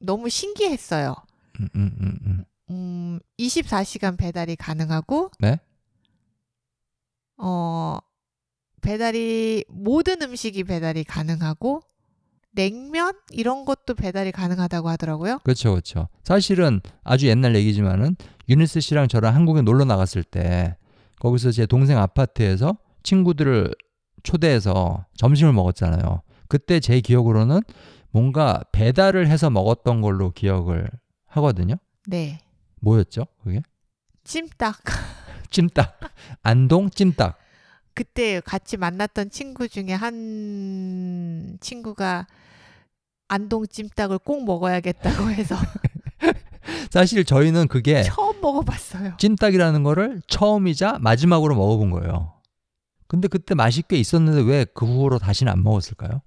너무 0.00 0.28
신기했어요. 0.28 1.14
음, 1.60 1.68
음, 1.76 1.96
음, 2.00 2.18
음. 2.26 2.44
음, 2.70 3.20
24시간 3.38 4.16
배달이 4.16 4.56
가능하고 4.56 5.30
네? 5.38 5.58
어 7.40 7.98
배달이 8.82 9.64
모든 9.68 10.22
음식이 10.22 10.64
배달이 10.64 11.04
가능하고 11.04 11.82
냉면 12.52 13.14
이런 13.30 13.64
것도 13.64 13.94
배달이 13.94 14.32
가능하다고 14.32 14.88
하더라고요. 14.88 15.38
그렇죠, 15.44 15.70
그렇죠. 15.70 16.08
사실은 16.24 16.80
아주 17.04 17.28
옛날 17.28 17.54
얘기지만은 17.54 18.16
유니스 18.48 18.80
씨랑 18.80 19.08
저랑 19.08 19.34
한국에 19.34 19.62
놀러 19.62 19.84
나갔을 19.84 20.24
때 20.24 20.76
거기서 21.20 21.52
제 21.52 21.66
동생 21.66 21.98
아파트에서 21.98 22.76
친구들을 23.02 23.72
초대해서 24.22 25.06
점심을 25.16 25.52
먹었잖아요. 25.52 26.22
그때 26.48 26.80
제 26.80 27.00
기억으로는 27.00 27.60
뭔가 28.10 28.62
배달을 28.72 29.28
해서 29.28 29.50
먹었던 29.50 30.00
걸로 30.00 30.32
기억을 30.32 30.88
하거든요. 31.26 31.76
네. 32.06 32.40
뭐였죠? 32.80 33.26
그게? 33.44 33.62
찜닭. 34.24 34.76
찜닭. 35.50 35.98
안동 36.42 36.90
찜닭. 36.90 37.38
그때 37.94 38.40
같이 38.40 38.76
만났던 38.76 39.30
친구 39.30 39.68
중에 39.68 39.92
한 39.92 41.58
친구가 41.60 42.26
안동 43.28 43.66
찜닭을 43.66 44.18
꼭 44.18 44.44
먹어야겠다고 44.44 45.30
해서 45.30 45.56
사실 46.90 47.24
저희는 47.24 47.68
그게 47.68 48.02
처음 48.02 48.40
먹어봤어요. 48.40 49.14
찜닭이라는 49.18 49.82
거를 49.82 50.22
처음이자 50.28 50.98
마지막으로 51.00 51.54
먹어본 51.54 51.90
거예요. 51.90 52.34
근데 53.06 53.28
그때 53.28 53.54
맛이 53.54 53.82
꽤 53.88 53.96
있었는데 53.96 54.42
왜 54.42 54.64
그 54.74 54.86
후로 54.86 55.18
다시는 55.18 55.52
안 55.52 55.62
먹었을까요? 55.62 56.22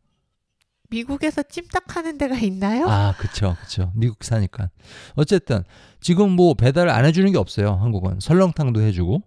미국에서 0.93 1.41
찜닭 1.43 1.95
하는 1.95 2.17
데가 2.17 2.37
있나요? 2.37 2.87
아, 2.87 3.15
그쵸, 3.17 3.55
그쵸. 3.61 3.91
미국 3.95 4.23
사니까. 4.23 4.69
어쨌든, 5.15 5.63
지금 5.99 6.31
뭐 6.31 6.53
배달 6.53 6.89
안 6.89 7.05
해주는 7.05 7.31
게 7.31 7.37
없어요, 7.37 7.73
한국은. 7.73 8.19
설렁탕도 8.19 8.81
해주고, 8.81 9.21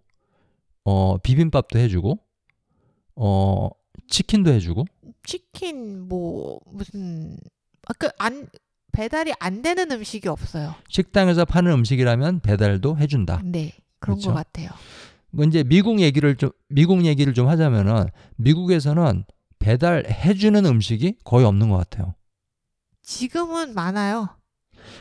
어, 0.84 1.18
비빔밥도 1.18 1.78
해주고, 1.78 2.18
어, 3.16 3.68
치킨도 4.08 4.52
해주고, 4.52 4.84
치킨 5.24 6.02
뭐 6.02 6.60
무슨 6.66 7.36
아그안 7.88 8.48
배달이 8.92 9.32
안 9.40 9.62
되는 9.62 9.90
음식이 9.90 10.28
없어요. 10.28 10.74
식당에서 10.88 11.44
파는 11.44 11.72
음식이라면 11.72 12.40
배달도 12.40 12.96
해준다. 12.98 13.42
네. 13.44 13.72
그런 13.98 14.16
그렇죠. 14.18 14.30
것 14.30 14.36
같아요. 14.36 14.70
뭐 15.30 15.44
이제 15.44 15.64
미국 15.64 16.00
얘기를 16.00 16.36
좀, 16.36 16.50
미국 16.68 17.04
얘기를 17.04 17.34
좀 17.34 17.48
하자면은, 17.48 18.06
미국에서는 18.36 19.24
배달해주는 19.66 20.64
음식이 20.64 21.18
거의 21.24 21.44
없는 21.44 21.70
것 21.70 21.76
같아요. 21.76 22.14
지금은 23.02 23.74
많아요. 23.74 24.28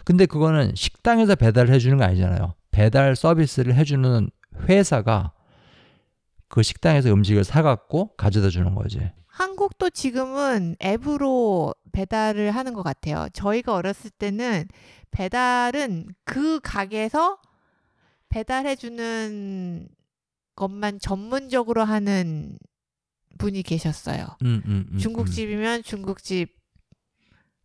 근데 0.06 0.26
그거는 0.26 0.74
식당에서 0.74 1.36
배달을 1.36 1.72
해주는 1.72 1.96
거 1.98 2.04
아니잖아요. 2.04 2.56
배달 2.72 3.16
서비스를 3.16 3.76
해주는 3.76 4.28
회사가 4.68 5.34
그 6.48 6.64
식당에서 6.64 7.14
음식을 7.14 7.44
사갖고 7.44 8.16
가져다 8.16 8.50
주는 8.50 8.74
거지. 8.74 9.12
한국도 9.28 9.92
지금은 9.92 10.78
앱으로 10.84 11.76
배달을 11.92 12.50
하는 12.50 12.74
것 12.74 12.82
같아요. 12.82 13.28
저희가 13.34 13.76
어렸을 13.76 14.10
때는 14.10 14.68
배달은 15.12 16.08
그 16.24 16.60
가게에서 16.62 17.38
배달해주는 18.30 19.88
것만 20.56 21.00
전문적으로 21.00 21.84
하는 21.84 22.58
분이 23.38 23.64
계셨어요. 23.64 24.26
음, 24.44 24.62
음, 24.66 24.88
음, 24.92 24.98
중국집이면 24.98 25.84
중국집, 25.84 26.56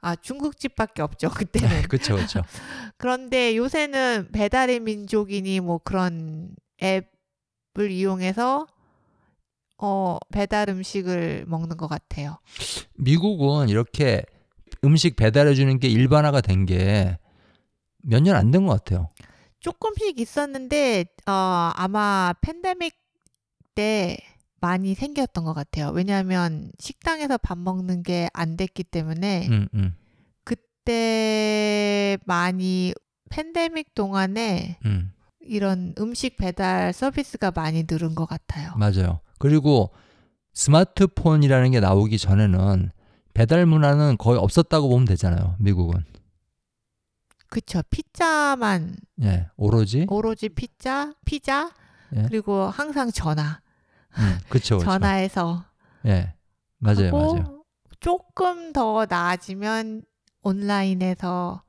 아, 0.03 0.17
중국집밖에 0.17 1.03
없죠, 1.03 1.29
음. 1.29 1.33
그때는. 1.35 1.83
그쵸, 1.89 2.17
그쵸. 2.17 2.43
그런데 2.97 3.57
요새는 3.57 4.29
배달의 4.33 4.81
민족이니 4.81 5.61
뭐 5.61 5.79
그런 5.79 6.55
앱을 6.83 7.91
이용해서 7.91 8.67
어, 9.79 10.19
배달 10.31 10.69
음식을 10.69 11.45
먹는 11.47 11.77
것 11.77 11.87
같아요. 11.89 12.39
미국은 12.99 13.69
이렇게 13.71 14.23
음식 14.85 15.17
배달해 15.17 15.55
주는 15.55 15.79
게 15.79 15.89
일반화가 15.89 16.41
된 16.43 16.67
게 16.67 17.17
몇 18.03 18.23
년 18.23 18.37
안 18.37 18.51
된 18.51 18.67
것 18.67 18.73
같아요. 18.85 19.09
조금씩 19.61 20.19
있었는데 20.21 21.05
어, 21.27 21.71
아마 21.75 22.33
팬데믹 22.41 22.95
때 23.75 24.17
많이 24.61 24.94
생겼던 24.94 25.44
것 25.44 25.55
같아요. 25.55 25.90
왜냐하면 25.90 26.70
식당에서 26.79 27.38
밥 27.38 27.59
먹는 27.59 28.03
게 28.03 28.29
안 28.35 28.57
됐기 28.57 28.85
때문에 28.85 29.49
음, 29.49 29.68
음, 29.75 29.94
그때 30.44 32.18
많이 32.27 32.92
팬데믹 33.31 33.94
동안에 33.94 34.79
음, 34.85 35.12
이런 35.40 35.94
음식 35.99 36.37
배달 36.37 36.92
서비스가 36.92 37.51
많이 37.53 37.85
늘은 37.88 38.14
것 38.14 38.27
같아요. 38.27 38.73
맞아요. 38.77 39.20
그리고 39.38 39.90
스마트폰이라는 40.55 41.70
게 41.70 41.81
나오기 41.81 42.18
전에는 42.18 42.90
배달 43.35 43.64
문화는 43.66 44.16
거의 44.18 44.38
없었다고 44.38 44.88
보면 44.88 45.07
되잖아요. 45.07 45.57
미국은. 45.59 46.05
그쵸. 47.49 47.83
피자만 47.90 48.96
예, 49.23 49.49
오로지. 49.57 50.07
오로지 50.09 50.49
피자, 50.49 51.14
피자 51.25 51.70
예. 52.14 52.23
그리고 52.29 52.64
항상 52.64 53.11
전화. 53.11 53.61
음, 54.18 54.38
그쵸, 54.49 54.79
그쵸. 54.79 54.90
전화해서 54.90 55.64
예, 56.07 56.35
맞아요, 56.79 57.12
맞아요. 57.12 57.64
조금 58.01 58.73
더 58.73 59.07
나아지면 59.09 60.03
온라인에서 60.42 61.62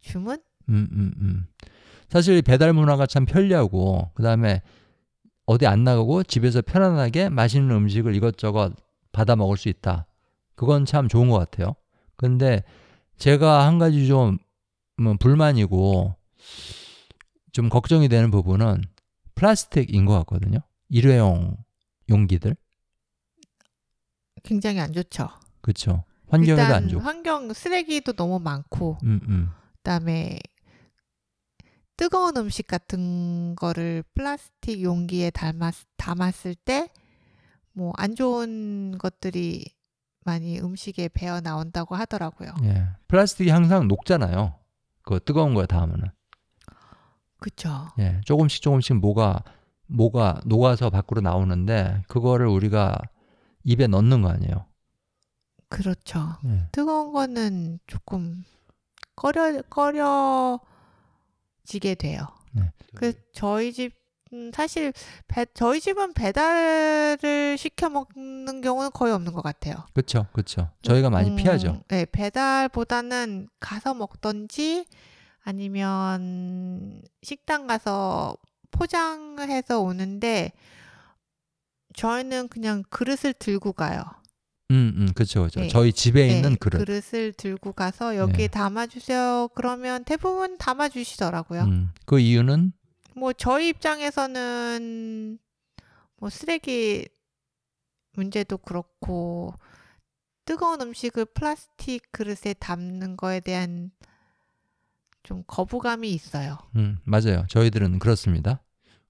주문? 0.00 0.38
음, 0.68 0.88
음, 0.92 1.12
음. 1.18 1.46
사실 2.08 2.36
이 2.36 2.42
배달 2.42 2.72
문화가 2.72 3.06
참 3.06 3.24
편리하고 3.24 4.10
그다음에 4.14 4.62
어디 5.46 5.66
안 5.66 5.84
나가고 5.84 6.22
집에서 6.22 6.62
편안하게 6.62 7.28
맛있는 7.28 7.74
음식을 7.74 8.14
이것저것 8.14 8.72
받아 9.12 9.36
먹을 9.36 9.56
수 9.56 9.68
있다. 9.68 10.06
그건 10.54 10.84
참 10.84 11.08
좋은 11.08 11.28
것 11.28 11.38
같아요. 11.38 11.74
근데 12.16 12.62
제가 13.16 13.66
한 13.66 13.78
가지 13.78 14.06
좀 14.06 14.38
뭐, 14.96 15.14
불만이고 15.18 16.14
좀 17.52 17.68
걱정이 17.68 18.08
되는 18.08 18.30
부분은 18.30 18.82
플라스틱인 19.34 20.04
것 20.04 20.14
같거든요. 20.18 20.60
일회용 20.90 21.56
용기들. 22.08 22.54
굉장히 24.42 24.80
안 24.80 24.92
좋죠. 24.92 25.28
그렇죠. 25.60 26.04
환경에도 26.28 26.62
일단 26.62 26.72
안 26.82 26.88
좋고. 26.88 27.02
환경 27.02 27.52
쓰레기도 27.52 28.12
너무 28.12 28.38
많고 28.38 28.98
음, 29.04 29.20
음. 29.28 29.50
그다음에 29.76 30.38
뜨거운 31.96 32.36
음식 32.36 32.66
같은 32.66 33.54
거를 33.56 34.02
플라스틱 34.14 34.82
용기에 34.82 35.30
담았, 35.30 35.74
담았을 35.96 36.54
때 36.54 36.88
뭐 37.72 37.92
안 37.96 38.14
좋은 38.16 38.98
것들이 38.98 39.64
많이 40.24 40.58
음식에 40.60 41.08
배어 41.08 41.40
나온다고 41.40 41.94
하더라고요. 41.94 42.52
예. 42.64 42.88
플라스틱이 43.08 43.50
항상 43.50 43.86
녹잖아요. 43.88 44.58
그 45.02 45.20
뜨거운 45.24 45.54
거에 45.54 45.66
닿으면은. 45.66 46.08
그쵸. 47.38 47.88
예, 47.98 48.20
조금씩 48.24 48.60
조금씩 48.60 48.96
뭐가 48.96 49.42
뭐가 49.90 50.40
녹아서 50.44 50.90
밖으로 50.90 51.20
나오는데 51.20 52.02
그거를 52.08 52.46
우리가 52.46 52.96
입에 53.64 53.86
넣는 53.86 54.22
거 54.22 54.28
아니에요. 54.30 54.66
그렇죠. 55.68 56.36
예. 56.46 56.66
뜨거운 56.72 57.12
거는 57.12 57.78
조금 57.86 58.44
꺼려 59.14 59.62
꺼려지게 59.62 60.64
돼요. 61.96 62.26
네. 62.52 62.72
그 62.94 63.12
저희 63.32 63.72
집 63.72 64.00
음, 64.32 64.52
사실 64.54 64.92
배, 65.26 65.44
저희 65.54 65.80
집은 65.80 66.12
배달을 66.12 67.56
시켜 67.58 67.88
먹는 67.88 68.60
경우는 68.60 68.90
거의 68.92 69.12
없는 69.12 69.32
것 69.32 69.42
같아요. 69.42 69.74
그렇죠, 69.92 70.26
그렇죠. 70.32 70.70
저희가 70.82 71.10
많이 71.10 71.30
음, 71.30 71.36
피하죠. 71.36 71.82
네, 71.88 72.06
배달보다는 72.06 73.48
가서 73.58 73.94
먹던지 73.94 74.86
아니면 75.42 77.02
식당 77.22 77.66
가서 77.66 78.36
포장해서 78.70 79.80
오는데 79.80 80.52
저희는 81.94 82.48
그냥 82.48 82.82
그릇을 82.90 83.32
들고 83.34 83.72
가요. 83.72 84.02
음, 84.70 84.94
음, 84.96 85.12
그렇죠, 85.14 85.40
그렇죠. 85.40 85.60
네. 85.60 85.68
저희 85.68 85.92
집에 85.92 86.28
네, 86.28 86.36
있는 86.36 86.56
그릇. 86.56 86.88
을 86.88 87.32
들고 87.32 87.72
가서 87.72 88.16
여기에 88.16 88.46
네. 88.46 88.48
담아주세요. 88.48 89.48
그러면 89.54 90.04
대부분 90.04 90.58
담아주시더라고요. 90.58 91.62
음, 91.62 91.90
그 92.06 92.20
이유는 92.20 92.72
뭐 93.16 93.32
저희 93.32 93.68
입장에서는 93.68 95.38
뭐 96.18 96.30
쓰레기 96.30 97.08
문제도 98.12 98.56
그렇고 98.58 99.54
뜨거운 100.44 100.80
음식을 100.80 101.26
플라스틱 101.26 102.10
그릇에 102.12 102.54
담는 102.58 103.16
거에 103.16 103.40
대한 103.40 103.90
좀 105.22 105.42
거부감이 105.46 106.10
있어요. 106.10 106.58
음, 106.76 106.98
맞아요. 107.04 107.44
저희들은 107.48 107.98
그렇습니다. 107.98 108.62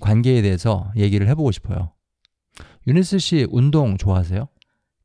관계에 0.00 0.42
대해서 0.42 0.90
얘기를 0.96 1.28
해보고 1.28 1.52
싶어요. 1.52 1.92
유니스 2.86 3.18
씨 3.18 3.46
운동 3.50 3.96
좋아하세요? 3.96 4.48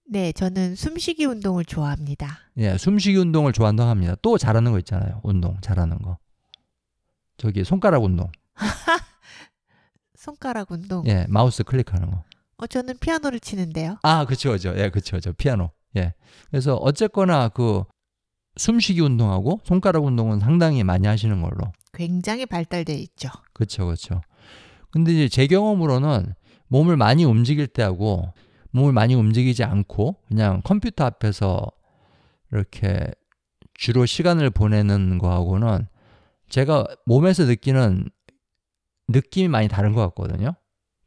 네, 0.10 0.32
저는 0.32 0.76
숨쉬기 0.76 1.26
운동을 1.26 1.66
좋아합니다. 1.66 2.40
예, 2.58 2.78
숨쉬기 2.78 3.18
운동을 3.18 3.52
좋아한다고 3.52 3.90
합니다. 3.90 4.16
또 4.22 4.38
잘하는 4.38 4.72
거 4.72 4.80
있잖아요. 4.80 5.20
운동 5.24 5.58
잘하는 5.62 5.98
거. 6.00 6.18
저기 7.38 7.64
손가락 7.64 8.04
운동. 8.04 8.32
손가락 10.16 10.72
운동. 10.72 11.06
예, 11.08 11.26
마우스 11.30 11.64
클릭하는 11.64 12.10
거. 12.10 12.24
어, 12.58 12.68
저는 12.68 12.98
피아노를 13.00 13.40
치는데요. 13.40 13.98
아, 14.02 14.26
그쵸. 14.26 14.56
예, 14.76 14.90
그쵸. 14.90 15.20
피아노. 15.34 15.70
예. 15.98 16.14
그래서 16.50 16.76
어쨌거나 16.76 17.50
그 17.50 17.84
숨쉬기 18.56 19.02
운동하고 19.02 19.60
손가락 19.64 20.06
운동은 20.06 20.40
상당히 20.40 20.84
많이 20.84 21.06
하시는 21.06 21.40
걸로. 21.42 21.72
굉장히 21.94 22.46
발달돼 22.46 22.96
있죠. 22.96 23.30
그쵸, 23.54 23.88
그쵸. 23.88 24.22
근데 24.90 25.12
이제 25.12 25.28
제 25.28 25.48
경험으로는 25.48 26.34
몸을 26.68 26.98
많이 26.98 27.26
움직일 27.26 27.68
때하고 27.68 28.34
몸을 28.72 28.94
많이 28.94 29.16
움직이지 29.16 29.64
않고 29.64 30.18
그냥 30.28 30.62
컴퓨터 30.64 31.06
앞에서 31.06 31.66
이렇게 32.52 33.12
주로 33.74 34.06
시간을 34.06 34.50
보내는 34.50 35.18
거하고는 35.18 35.88
제가 36.50 36.86
몸에서 37.06 37.46
느끼는 37.46 38.10
느낌이 39.10 39.48
많이 39.48 39.68
다른 39.68 39.94
것 39.94 40.02
같거든요. 40.10 40.54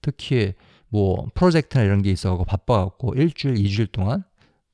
특히 0.03 0.55
뭐 0.89 1.27
프로젝트나 1.35 1.85
이런 1.85 2.03
게 2.03 2.11
있어갖고 2.11 2.45
바빠갖고 2.45 3.15
일주일, 3.15 3.59
이주일 3.59 3.89
동안 3.89 4.25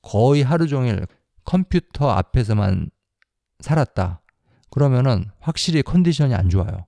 거의 0.02 0.42
하루 0.42 0.66
종일 0.68 1.06
컴퓨터 1.44 2.10
앞에서만 2.10 2.90
살았다. 3.60 4.22
그러면은 4.70 5.30
확실히 5.40 5.82
컨디션이 5.82 6.34
안 6.34 6.48
좋아요. 6.48 6.86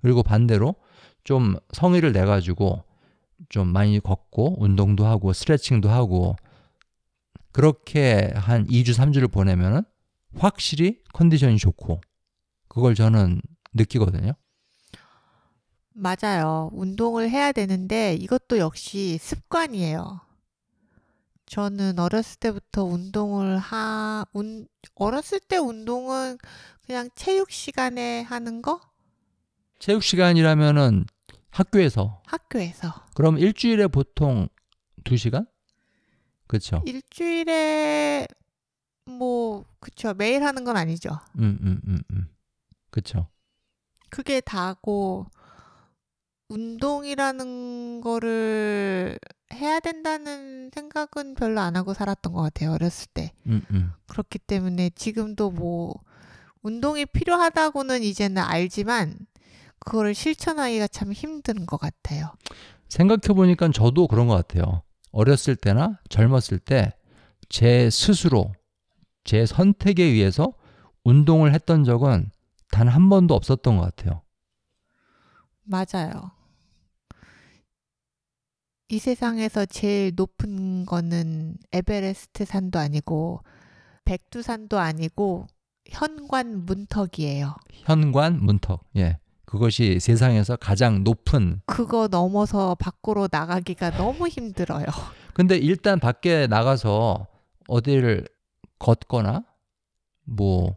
그리고 0.00 0.22
반대로 0.22 0.76
좀 1.24 1.56
성의를 1.72 2.12
내가지고 2.12 2.84
좀 3.48 3.68
많이 3.68 3.98
걷고 4.00 4.62
운동도 4.62 5.06
하고 5.06 5.32
스트레칭도 5.32 5.88
하고 5.88 6.36
그렇게 7.52 8.32
한 8.36 8.66
2주, 8.66 8.94
3주를 8.94 9.30
보내면은 9.30 9.82
확실히 10.36 11.02
컨디션이 11.12 11.58
좋고 11.58 12.00
그걸 12.68 12.94
저는 12.94 13.40
느끼거든요. 13.72 14.32
맞아요. 15.92 16.70
운동을 16.72 17.28
해야 17.30 17.52
되는데 17.52 18.14
이것도 18.14 18.58
역시 18.58 19.18
습관이에요. 19.18 20.20
저는 21.46 21.98
어렸을 21.98 22.38
때부터 22.38 22.84
운동을 22.84 23.58
하, 23.58 24.24
운, 24.32 24.68
어렸을 24.94 25.40
때 25.40 25.56
운동은 25.56 26.38
그냥 26.86 27.08
체육 27.16 27.50
시간에 27.50 28.22
하는 28.22 28.62
거? 28.62 28.80
체육 29.80 30.04
시간이라면은 30.04 31.06
학교에서 31.50 32.22
학교에서. 32.26 33.06
그럼 33.14 33.38
일주일에 33.38 33.86
보통 33.88 34.48
2시간? 35.04 35.46
그렇죠. 36.46 36.82
일주일에 36.86 38.26
뭐, 39.06 39.64
그쵸. 39.80 40.14
매일 40.14 40.44
하는 40.44 40.64
건 40.64 40.76
아니죠. 40.76 41.10
음, 41.38 41.58
음, 41.62 41.80
음, 41.86 42.02
음. 42.10 42.28
그렇죠. 42.90 43.28
그게 44.08 44.40
다고 44.40 45.26
운동이라는 46.48 48.00
거를 48.00 49.18
해야 49.52 49.80
된다는 49.80 50.70
생각은 50.74 51.34
별로 51.34 51.60
안 51.60 51.76
하고 51.76 51.94
살았던 51.94 52.32
것 52.32 52.42
같아요. 52.42 52.72
어렸을 52.72 53.08
때. 53.14 53.32
음, 53.46 53.62
음. 53.70 53.92
그렇기 54.08 54.38
때문에 54.40 54.90
지금도 54.90 55.50
뭐 55.52 55.94
운동이 56.62 57.06
필요하다고는 57.06 58.02
이제는 58.02 58.42
알지만 58.42 59.16
그거를 59.80 60.14
실천하기가 60.14 60.88
참 60.88 61.12
힘든 61.12 61.66
것 61.66 61.78
같아요. 61.78 62.32
생각해 62.88 63.34
보니까 63.34 63.70
저도 63.72 64.06
그런 64.08 64.26
것 64.28 64.34
같아요. 64.34 64.82
어렸을 65.12 65.56
때나 65.56 65.98
젊었을 66.08 66.58
때 66.58 66.92
제 67.48 67.90
스스로 67.90 68.52
제 69.24 69.44
선택에 69.44 70.04
의해서 70.04 70.52
운동을 71.04 71.52
했던 71.52 71.82
적은 71.84 72.30
단 72.70 72.88
한 72.88 73.08
번도 73.08 73.34
없었던 73.34 73.76
것 73.76 73.82
같아요. 73.82 74.22
맞아요. 75.64 76.30
이 78.88 78.98
세상에서 78.98 79.66
제일 79.66 80.12
높은 80.14 80.84
거는 80.86 81.56
에베레스트 81.72 82.44
산도 82.44 82.78
아니고 82.78 83.42
백두산도 84.04 84.78
아니고 84.78 85.46
현관 85.88 86.64
문턱이에요. 86.66 87.54
현관 87.72 88.40
문턱. 88.44 88.84
예. 88.96 89.18
그것이 89.50 89.98
세상에서 89.98 90.54
가장 90.54 91.02
높은. 91.02 91.60
그거 91.66 92.06
넘어서 92.06 92.76
밖으로 92.76 93.28
나가기가 93.30 93.90
너무 93.96 94.28
힘들어요. 94.28 94.84
근데 95.34 95.56
일단 95.56 95.98
밖에 95.98 96.46
나가서 96.46 97.26
어디를 97.66 98.28
걷거나 98.78 99.42
뭐 100.24 100.76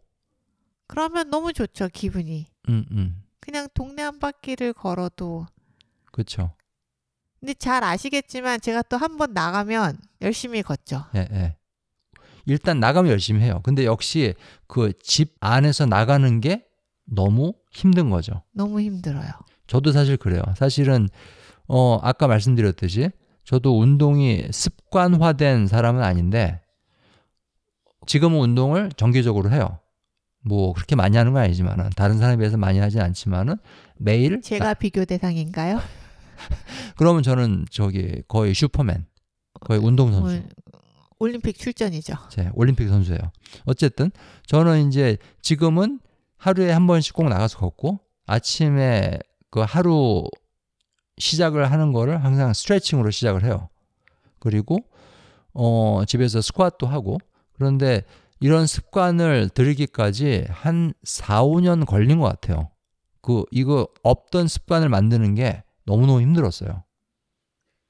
그러면 0.87 1.29
너무 1.29 1.53
좋죠, 1.53 1.87
기분이. 1.93 2.47
음, 2.69 2.85
음. 2.91 3.23
그냥 3.39 3.67
동네 3.75 4.01
한 4.01 4.17
바퀴를 4.17 4.73
걸어도 4.73 5.45
그렇죠. 6.11 6.55
근데 7.39 7.53
잘 7.53 7.83
아시겠지만 7.83 8.59
제가 8.59 8.81
또 8.83 8.97
한 8.97 9.17
번 9.17 9.33
나가면 9.33 9.99
열심히 10.21 10.63
걷죠. 10.63 11.05
예, 11.15 11.27
예. 11.31 11.57
일단 12.45 12.79
나가면 12.79 13.11
열심히 13.11 13.41
해요. 13.41 13.61
근데 13.63 13.85
역시 13.85 14.33
그 14.65 14.93
집 14.99 15.35
안에서 15.41 15.85
나가는 15.85 16.41
게 16.41 16.65
너무 17.05 17.53
힘든 17.73 18.09
거죠. 18.09 18.43
너무 18.53 18.79
힘들어요. 18.81 19.29
저도 19.67 19.91
사실 19.91 20.17
그래요. 20.17 20.41
사실은 20.57 21.09
어 21.67 21.97
아까 22.01 22.27
말씀드렸듯이 22.27 23.09
저도 23.43 23.79
운동이 23.79 24.43
습관화된 24.51 25.67
사람은 25.67 26.03
아닌데 26.03 26.61
지금은 28.05 28.39
운동을 28.39 28.91
정기적으로 28.95 29.49
해요. 29.51 29.79
뭐 30.45 30.73
그렇게 30.73 30.95
많이 30.95 31.15
하는 31.15 31.31
건 31.33 31.41
아니지만은 31.43 31.89
다른 31.95 32.17
사람에 32.17 32.37
비해서 32.37 32.57
많이 32.57 32.79
하진 32.79 32.99
않지만은 33.01 33.55
매일 33.97 34.41
제가 34.41 34.73
비교 34.73 35.05
대상인가요? 35.05 35.79
그러면 36.97 37.23
저는 37.23 37.65
저기 37.71 38.21
거의 38.27 38.53
슈퍼맨 38.53 39.05
거의 39.61 39.79
운동 39.79 40.11
선수 40.11 40.35
올- 40.35 40.43
올림픽 41.19 41.57
출전이죠. 41.57 42.15
제 42.29 42.49
올림픽 42.53 42.89
선수예요. 42.89 43.21
어쨌든 43.63 44.11
저는 44.45 44.89
이제 44.89 45.17
지금은 45.41 45.99
하루에 46.43 46.71
한 46.71 46.87
번씩 46.87 47.13
꼭 47.13 47.29
나가서 47.29 47.57
걷고 47.57 48.01
아침에 48.25 49.17
그 49.49 49.61
하루 49.61 50.25
시작을 51.17 51.71
하는 51.71 51.93
거를 51.93 52.21
항상 52.21 52.51
스트레칭으로 52.51 53.11
시작을 53.11 53.45
해요. 53.45 53.69
그리고 54.39 54.79
어 55.53 56.03
집에서 56.05 56.41
스쿼트도 56.41 56.85
하고 56.85 57.17
그런데 57.53 58.03
이런 58.41 58.67
습관을 58.67 59.51
들이기까지 59.53 60.47
한 60.49 60.93
4, 61.03 61.43
5년 61.43 61.85
걸린 61.85 62.19
것 62.19 62.27
같아요. 62.27 62.71
그 63.21 63.45
이거 63.51 63.87
없던 64.03 64.49
습관을 64.49 64.89
만드는 64.89 65.35
게 65.35 65.63
너무너무 65.85 66.19
힘들었어요. 66.19 66.83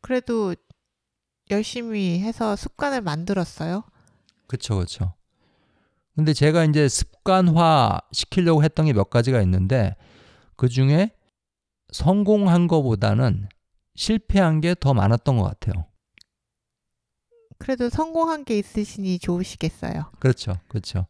그래도 0.01 0.53
열심히 1.49 2.19
해서 2.19 2.55
습관을 2.55 3.01
만들었어요. 3.01 3.83
그쵸, 4.45 4.77
그쵸. 4.77 5.15
근데 6.15 6.33
제가 6.33 6.63
이제 6.65 6.87
습관화 6.87 7.99
시키려고 8.11 8.63
했던 8.63 8.85
게 8.85 8.93
몇 8.93 9.09
가지가 9.09 9.41
있는데 9.41 9.95
그 10.55 10.69
중에 10.69 11.11
성공한 11.91 12.67
거보다는 12.67 13.49
실패한 13.95 14.61
게 14.61 14.75
더 14.75 14.93
많았던 14.93 15.37
것 15.37 15.43
같아요. 15.43 15.85
그래도 17.57 17.89
성공한 17.89 18.43
게 18.43 18.57
있으시니 18.57 19.19
좋으시겠어요. 19.19 20.11
그렇죠, 20.19 20.53
그렇죠. 20.67 21.07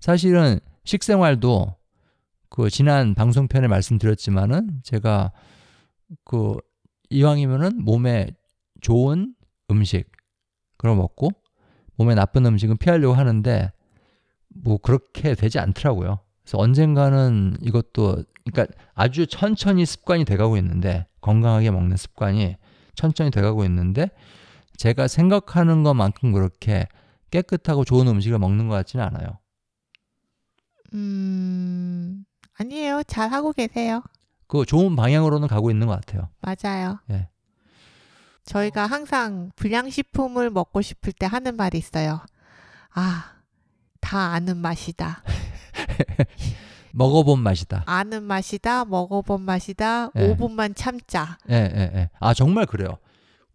사실은 0.00 0.58
식생활도 0.84 1.76
그 2.48 2.70
지난 2.70 3.14
방송편에 3.14 3.68
말씀드렸지만은 3.68 4.80
제가 4.82 5.32
그 6.24 6.56
이왕이면은 7.10 7.84
몸에 7.84 8.28
좋은 8.80 9.34
음식 9.70 10.10
그걸 10.76 10.96
먹고 10.96 11.30
몸에 11.96 12.14
나쁜 12.14 12.46
음식은 12.46 12.78
피하려고 12.78 13.14
하는데 13.14 13.72
뭐 14.62 14.78
그렇게 14.78 15.34
되지 15.34 15.58
않더라고요. 15.58 16.20
그래서 16.42 16.58
언젠가는 16.58 17.56
이것도 17.60 18.24
그러니까 18.44 18.72
아주 18.94 19.26
천천히 19.26 19.84
습관이 19.84 20.24
돼가고 20.24 20.56
있는데 20.58 21.06
건강하게 21.20 21.70
먹는 21.70 21.96
습관이 21.96 22.56
천천히 22.94 23.30
돼가고 23.30 23.64
있는데 23.64 24.10
제가 24.76 25.08
생각하는 25.08 25.82
것만큼 25.82 26.32
그렇게 26.32 26.86
깨끗하고 27.30 27.84
좋은 27.84 28.06
음식을 28.06 28.38
먹는 28.38 28.68
것 28.68 28.74
같지는 28.76 29.04
않아요. 29.04 29.38
음, 30.94 32.24
아니에요. 32.58 33.02
잘 33.06 33.32
하고 33.32 33.52
계세요. 33.52 34.02
그 34.46 34.64
좋은 34.64 34.94
방향으로는 34.94 35.48
가고 35.48 35.70
있는 35.70 35.86
것 35.88 35.94
같아요. 35.94 36.28
맞아요. 36.40 37.00
예. 37.10 37.28
저희가 38.44 38.86
항상 38.86 39.50
불량식품을 39.56 40.50
먹고 40.50 40.80
싶을 40.80 41.12
때 41.12 41.26
하는 41.26 41.56
말이 41.56 41.78
있어요. 41.78 42.20
아, 42.94 43.32
다 44.06 44.34
아는 44.34 44.58
맛이다. 44.58 45.24
먹어본 46.94 47.40
맛이다. 47.40 47.82
아는 47.86 48.22
맛이다. 48.22 48.84
먹어본 48.84 49.42
맛이다. 49.42 50.10
예. 50.14 50.36
5분만 50.36 50.76
참자. 50.76 51.38
예, 51.50 51.54
예, 51.56 51.90
예. 51.92 52.10
아, 52.20 52.32
정말 52.32 52.66
그래요. 52.66 52.98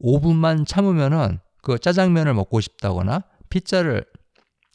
5분만 0.03 0.67
참으면은 0.67 1.39
그 1.61 1.79
짜장면을 1.79 2.33
먹고 2.33 2.59
싶다거나 2.59 3.23
피자를, 3.49 4.03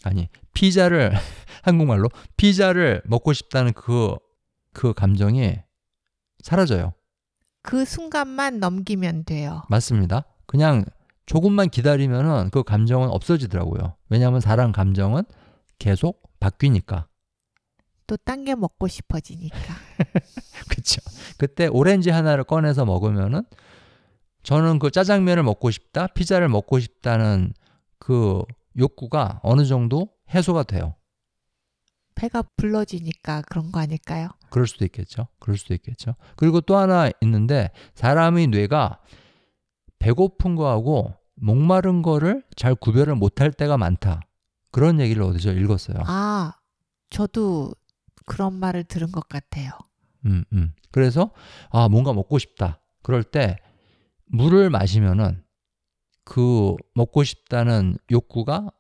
아니, 0.03 0.31
피자를, 0.55 1.13
한국말로 1.63 2.09
피자를 2.39 3.03
먹고 3.05 3.35
싶다는 3.35 3.75
그, 3.75 4.17
그 4.73 4.95
감정이 4.95 5.59
사라져요. 6.43 6.95
그 7.63 7.85
순간만 7.85 8.61
넘기면 8.61 9.25
돼요. 9.25 9.63
맞습니다. 9.69 10.25
그냥 10.47 10.87
조금만 11.27 11.69
기다리면은 11.69 12.49
그 12.51 12.63
감정은 12.63 13.11
없어지더라고요. 13.11 13.95
왜냐하면 14.09 14.41
사람 14.41 14.73
감정은 14.73 15.23
계속 15.79 16.23
바뀌니까. 16.41 17.09
또 18.07 18.17
딴 18.17 18.45
게 18.45 18.55
먹고 18.55 18.87
싶어지니까. 18.87 19.57
그쵸. 20.71 21.01
그때 21.39 21.67
오렌지 21.67 22.11
하나를 22.11 22.45
꺼내서 22.45 22.85
먹으면은 22.85 23.43
저는 24.45 24.79
그 24.79 24.93
짜장면을 24.93 25.43
먹고 25.43 25.73
싶다, 25.73 26.07
피자를 26.09 26.49
먹고 26.49 26.79
싶다는 26.79 27.53
그 27.99 28.43
욕구가 28.79 29.41
어느 29.43 29.65
정도 29.65 30.09
해소가 30.33 30.63
돼요. 30.63 30.95
배가 32.15 32.43
불러지니까 32.57 33.43
그런 33.43 33.73
거 33.73 33.81
아닐까요? 33.81 34.29
그럴 34.51 34.67
수도 34.69 34.85
있겠죠. 34.85 35.27
그럴 35.41 35.59
수도 35.59 35.75
있겠죠. 35.75 36.15
그리고 36.37 36.61
또 36.61 36.77
하나 36.77 37.11
있는데 37.23 37.71
사람의 37.95 38.47
뇌가 38.47 39.01
배고픈 39.99 40.55
거하고 40.55 41.13
목마른 41.35 42.03
거를 42.03 42.43
잘 42.55 42.75
구별을 42.77 43.17
못할 43.17 43.51
때가 43.53 43.77
많다. 43.77 44.21
그런 44.77 45.01
얘기를 45.01 45.23
어디서 45.23 45.53
읽었어요. 45.53 46.03
아, 46.05 46.53
저도 47.09 47.73
그런 48.27 48.53
말을 48.53 48.85
들은 48.85 49.11
것 49.11 49.27
같아요. 49.27 49.71
음, 50.27 50.45
음. 50.53 50.75
그래서 50.91 51.31
아 51.71 51.89
뭔가 51.89 52.13
먹고 52.13 52.39
싶다. 52.39 52.79
그럴 53.03 53.25
때 53.25 53.57
물을 54.27 54.69
마시면은 54.69 55.43
그 56.25 56.75
먹고 56.93 57.25
싶다는 57.25 57.97
욕구가 58.11 58.71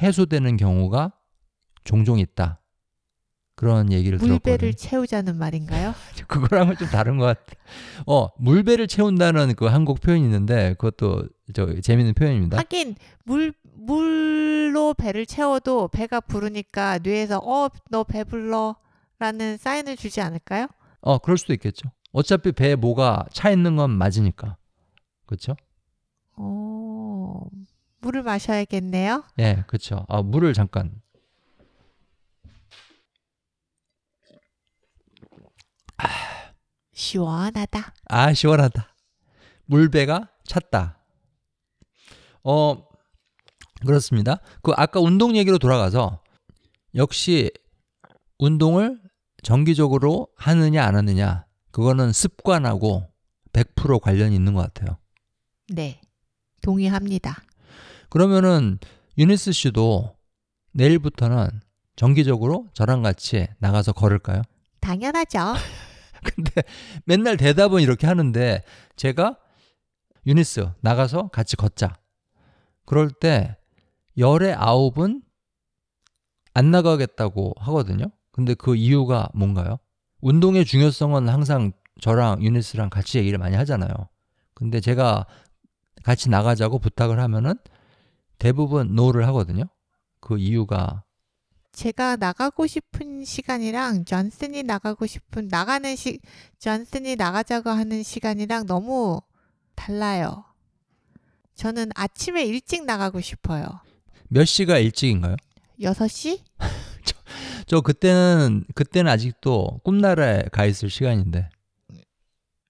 해소되는 0.00 0.56
경우가 0.56 1.12
종종 1.84 2.18
있다. 2.18 2.62
그런 3.56 3.92
얘기를 3.92 4.16
물배를 4.16 4.40
들었거든요. 4.40 4.72
채우자는 4.72 5.36
말인가요? 5.36 5.92
그거랑은 6.28 6.78
좀 6.78 6.88
다른 6.88 7.18
것 7.18 7.26
같아. 7.26 7.60
어 8.06 8.28
물배를 8.38 8.86
채운다는 8.86 9.54
그 9.54 9.66
한국 9.66 10.00
표현이 10.00 10.24
있는데 10.24 10.72
그것도 10.78 11.28
저 11.52 11.78
재밌는 11.78 12.14
표현입니다. 12.14 12.56
하긴 12.56 12.94
물 13.24 13.52
물로 13.80 14.92
배를 14.94 15.24
채워도 15.26 15.88
배가 15.88 16.20
부르니까 16.20 16.98
뇌에서 16.98 17.38
어 17.38 17.70
너 17.90 18.04
배불러 18.04 18.76
라는 19.18 19.56
사인을 19.56 19.96
주지 19.96 20.20
않을까요? 20.20 20.66
어 21.00 21.18
그럴 21.18 21.38
수도 21.38 21.52
있겠죠. 21.54 21.90
어차피 22.12 22.52
배에 22.52 22.74
뭐가 22.74 23.24
차 23.32 23.50
있는 23.50 23.76
건 23.76 23.90
맞으니까. 23.90 24.56
그렇죠? 25.26 25.56
어 26.36 27.42
물을 28.00 28.22
마셔야겠네요. 28.22 29.24
예, 29.38 29.64
그렇죠. 29.66 30.04
아 30.08 30.22
물을 30.22 30.52
잠깐 30.52 31.00
시원하다. 36.92 37.94
아, 38.08 38.32
시원하다. 38.34 38.94
물배가 39.66 40.28
찼다. 40.44 40.98
어, 42.42 42.86
그렇습니다. 43.86 44.38
그 44.62 44.72
아까 44.76 45.00
운동 45.00 45.36
얘기로 45.36 45.58
돌아가서 45.58 46.22
역시 46.94 47.50
운동을 48.38 49.00
정기적으로 49.42 50.28
하느냐 50.36 50.84
안 50.84 50.96
하느냐 50.96 51.46
그거는 51.70 52.12
습관하고 52.12 53.08
100% 53.52 54.00
관련이 54.00 54.34
있는 54.34 54.54
것 54.54 54.62
같아요. 54.62 54.98
네. 55.68 56.00
동의합니다. 56.62 57.42
그러면은 58.08 58.78
유니스 59.18 59.52
씨도 59.52 60.16
내일부터는 60.72 61.48
정기적으로 61.96 62.68
저랑 62.74 63.02
같이 63.02 63.46
나가서 63.58 63.92
걸을까요? 63.92 64.42
당연하죠. 64.80 65.54
근데 66.22 66.62
맨날 67.04 67.36
대답은 67.36 67.80
이렇게 67.80 68.06
하는데 68.06 68.62
제가 68.96 69.38
유니스 70.26 70.70
나가서 70.80 71.28
같이 71.28 71.56
걷자. 71.56 71.94
그럴 72.84 73.10
때 73.10 73.56
열의 74.16 74.54
아홉은 74.54 75.22
안 76.54 76.70
나가겠다고 76.70 77.54
하거든요. 77.58 78.10
근데 78.32 78.54
그 78.54 78.76
이유가 78.76 79.28
뭔가요? 79.34 79.78
운동의 80.20 80.64
중요성은 80.64 81.28
항상 81.28 81.72
저랑 82.00 82.42
유니스랑 82.42 82.90
같이 82.90 83.18
얘기를 83.18 83.38
많이 83.38 83.56
하잖아요. 83.56 83.92
근데 84.54 84.80
제가 84.80 85.26
같이 86.02 86.28
나가자고 86.28 86.78
부탁을 86.78 87.20
하면은 87.20 87.54
대부분 88.38 88.94
no를 88.94 89.26
하거든요. 89.28 89.64
그 90.20 90.38
이유가 90.38 91.04
제가 91.72 92.16
나가고 92.16 92.66
싶은 92.66 93.24
시간이랑 93.24 94.04
존슨이 94.04 94.64
나가고 94.64 95.06
싶은 95.06 95.48
나가는 95.48 95.94
시 95.94 96.20
존슨이 96.58 97.16
나가자고 97.16 97.70
하는 97.70 98.02
시간이랑 98.02 98.66
너무 98.66 99.20
달라요. 99.74 100.44
저는 101.54 101.90
아침에 101.94 102.44
일찍 102.44 102.84
나가고 102.84 103.20
싶어요. 103.20 103.66
몇 104.32 104.44
시가 104.44 104.78
일찍인가요? 104.78 105.34
6시? 105.80 106.40
저 107.66 107.80
그때는 107.80 108.64
그때는 108.76 109.10
아직도 109.10 109.80
꿈나라에 109.82 110.44
가 110.52 110.66
있을 110.66 110.88
시간인데. 110.88 111.50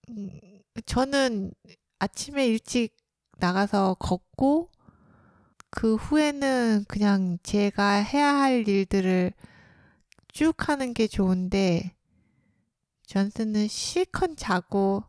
음, 0.09 0.41
저는 0.87 1.53
아침에 1.99 2.47
일찍 2.47 2.97
나가서 3.39 3.97
걷고 3.99 4.71
그 5.71 5.97
후에는 5.97 6.87
그냥 6.89 7.37
제가 7.43 7.91
해야 7.91 8.35
할 8.35 8.67
일들을 8.67 9.33
쭉 10.33 10.69
하는 10.69 10.95
게 10.95 11.07
좋은데 11.07 11.95
존슨은 13.07 13.69
실컷 13.69 14.31
자고 14.37 15.05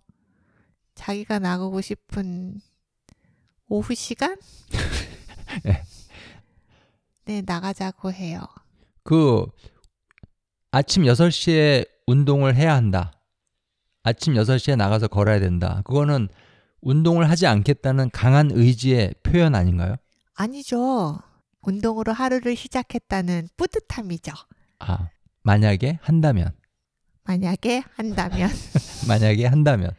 자기가 0.95 1.39
나가고 1.39 1.79
싶은 1.79 2.59
오후 3.69 3.95
시간? 3.95 4.37
네. 5.63 5.83
네, 7.31 7.41
나가자고 7.45 8.11
해요. 8.11 8.41
그 9.05 9.45
아침 10.69 11.03
6시에 11.03 11.87
운동을 12.05 12.57
해야 12.57 12.75
한다. 12.75 13.13
아침 14.03 14.33
6시에 14.33 14.75
나가서 14.75 15.07
걸어야 15.07 15.39
된다. 15.39 15.81
그거는 15.85 16.27
운동을 16.81 17.29
하지 17.29 17.47
않겠다는 17.47 18.09
강한 18.11 18.51
의지의 18.51 19.13
표현 19.23 19.55
아닌가요? 19.55 19.95
아니죠. 20.33 21.19
운동으로 21.61 22.11
하루를 22.11 22.57
시작했다는 22.57 23.47
뿌듯함이죠. 23.55 24.33
아, 24.79 25.07
만약에 25.43 25.99
한다면. 26.01 26.51
만약에 27.23 27.83
한다면. 27.95 28.49
만약에 29.07 29.45
한다면. 29.45 29.91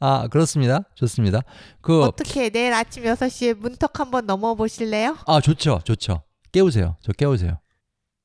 아, 0.00 0.26
그렇습니다. 0.26 0.82
좋습니다. 0.96 1.42
그 1.80 2.02
어떻게 2.02 2.50
내일 2.50 2.74
아침 2.74 3.04
6시에 3.04 3.54
문턱 3.54 4.00
한번 4.00 4.26
넘어 4.26 4.56
보실래요? 4.56 5.18
아, 5.28 5.40
좋죠. 5.40 5.78
좋죠. 5.84 6.24
깨우세요. 6.52 6.96
저 7.00 7.12
깨우세요. 7.12 7.58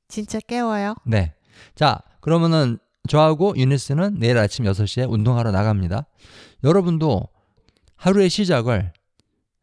진짜 0.07 0.39
깨워요. 0.39 0.95
네. 1.05 1.33
자, 1.75 1.99
그러면은 2.21 2.77
저하고 3.07 3.55
유니스는 3.57 4.19
내일 4.19 4.37
아침 4.37 4.65
6시에 4.65 5.09
운동하러 5.11 5.51
나갑니다. 5.51 6.05
여러분도 6.63 7.27
하루의 7.95 8.29
시작을 8.29 8.93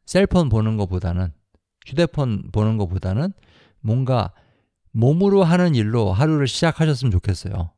셀폰 0.06 0.48
보는 0.48 0.76
것보다는 0.76 1.32
휴대폰 1.86 2.50
보는 2.52 2.76
것보다는 2.78 3.32
뭔가 3.80 4.32
몸으로 4.92 5.44
하는 5.44 5.74
일로 5.74 6.12
하루를 6.12 6.46
시작하셨으면 6.48 7.10
좋겠어요. 7.10 7.70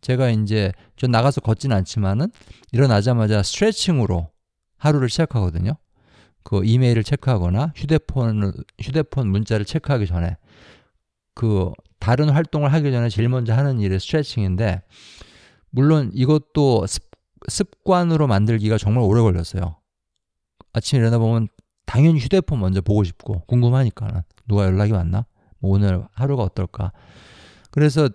제가 0.00 0.30
이제 0.30 0.72
좀 0.96 1.10
나가서 1.10 1.40
걷진 1.40 1.72
않지만은 1.72 2.30
일어나자마자 2.72 3.42
스트레칭으로 3.42 4.30
하루를 4.76 5.08
시작하거든요. 5.08 5.76
그 6.46 6.64
이메일을 6.64 7.02
체크하거나 7.02 7.72
휴대폰을 7.74 8.52
휴대폰 8.80 9.26
문자를 9.26 9.66
체크하기 9.66 10.06
전에 10.06 10.36
그 11.34 11.72
다른 11.98 12.28
활동을 12.28 12.72
하기 12.72 12.92
전에 12.92 13.08
제일 13.08 13.28
먼저 13.28 13.52
하는 13.52 13.80
일이 13.80 13.98
스트레칭인데 13.98 14.80
물론 15.70 16.12
이것도 16.14 16.86
습, 16.86 17.02
습관으로 17.48 18.28
만들기가 18.28 18.78
정말 18.78 19.02
오래 19.02 19.20
걸렸어요. 19.22 19.76
아침에 20.72 21.00
일어나 21.00 21.18
보면 21.18 21.48
당연히 21.84 22.20
휴대폰 22.20 22.60
먼저 22.60 22.80
보고 22.80 23.02
싶고 23.02 23.40
궁금하니까는 23.48 24.22
누가 24.46 24.66
연락이 24.66 24.92
왔나? 24.92 25.26
뭐 25.58 25.72
오늘 25.72 26.04
하루가 26.12 26.44
어떨까? 26.44 26.92
그래서 27.72 28.08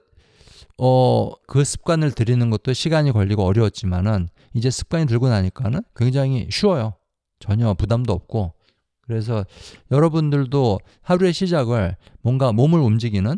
어, 0.78 1.32
그 1.48 1.66
습관을 1.66 2.12
들이는 2.12 2.50
것도 2.50 2.72
시간이 2.72 3.12
걸리고 3.12 3.44
어려웠지만은 3.44 4.30
이제 4.54 4.70
습관이 4.70 5.06
들고 5.06 5.28
나니까는 5.28 5.82
굉장히 5.98 6.48
쉬워요. 6.50 6.94
전혀 7.42 7.74
부담도 7.74 8.14
없고. 8.14 8.54
그래서 9.02 9.44
여러분들도 9.92 10.80
하루의 11.02 11.34
시작을 11.34 11.98
뭔가 12.22 12.54
몸을 12.54 12.80
움직이는 12.80 13.38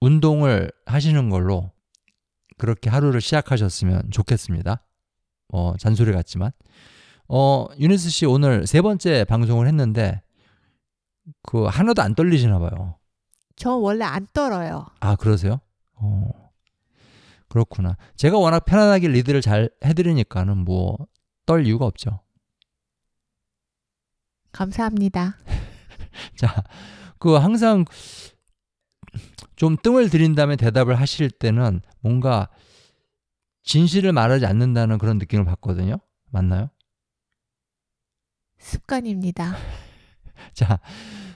운동을 0.00 0.70
하시는 0.84 1.28
걸로 1.30 1.72
그렇게 2.58 2.88
하루를 2.88 3.20
시작하셨으면 3.20 4.10
좋겠습니다. 4.12 4.84
어, 5.52 5.74
잔소리 5.78 6.12
같지만. 6.12 6.52
어, 7.28 7.66
유니스 7.80 8.08
씨 8.10 8.26
오늘 8.26 8.66
세 8.66 8.80
번째 8.80 9.24
방송을 9.24 9.66
했는데 9.66 10.22
그 11.42 11.64
하나도 11.64 12.02
안 12.02 12.14
떨리시나 12.14 12.60
봐요. 12.60 12.96
저 13.56 13.74
원래 13.74 14.04
안 14.04 14.28
떨어요. 14.32 14.86
아, 15.00 15.16
그러세요? 15.16 15.60
어. 15.94 16.30
그렇구나. 17.48 17.96
제가 18.16 18.38
워낙 18.38 18.60
편안하게 18.60 19.08
리드를 19.08 19.40
잘 19.40 19.70
해드리니까는 19.84 20.58
뭐 20.58 20.96
떨 21.46 21.64
이유가 21.64 21.86
없죠. 21.86 22.20
감사합니다. 24.56 25.36
자, 26.36 26.64
그 27.18 27.34
항상 27.34 27.84
좀 29.54 29.76
뜸을 29.82 30.08
들인 30.08 30.34
다음에 30.34 30.56
대답을 30.56 30.98
하실 30.98 31.30
때는 31.30 31.82
뭔가 32.00 32.48
진실을 33.64 34.12
말하지 34.12 34.46
않는다는 34.46 34.96
그런 34.96 35.18
느낌을 35.18 35.44
받거든요. 35.44 35.98
맞나요? 36.30 36.70
습관입니다. 38.58 39.56
자, 40.54 40.80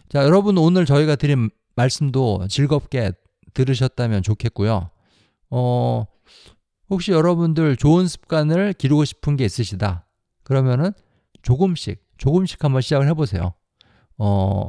자, 0.09 0.25
여러분 0.25 0.57
오늘 0.57 0.87
저희가 0.87 1.17
드린 1.17 1.51
말씀도 1.77 2.49
즐겁게 2.49 3.13
들으셨다면 3.53 4.23
좋겠고요. 4.23 4.91
어, 5.51 6.05
혹시 6.89 7.13
여러분들 7.13 7.77
좋은 7.77 8.09
습관을 8.09 8.73
기르고 8.73 9.05
싶은 9.05 9.37
게 9.37 9.45
있으시다. 9.45 10.07
그러면은 10.43 10.93
조금씩, 11.43 12.03
조금씩 12.21 12.63
한번 12.63 12.83
시작을 12.83 13.09
해보세요. 13.09 13.55
어, 14.19 14.69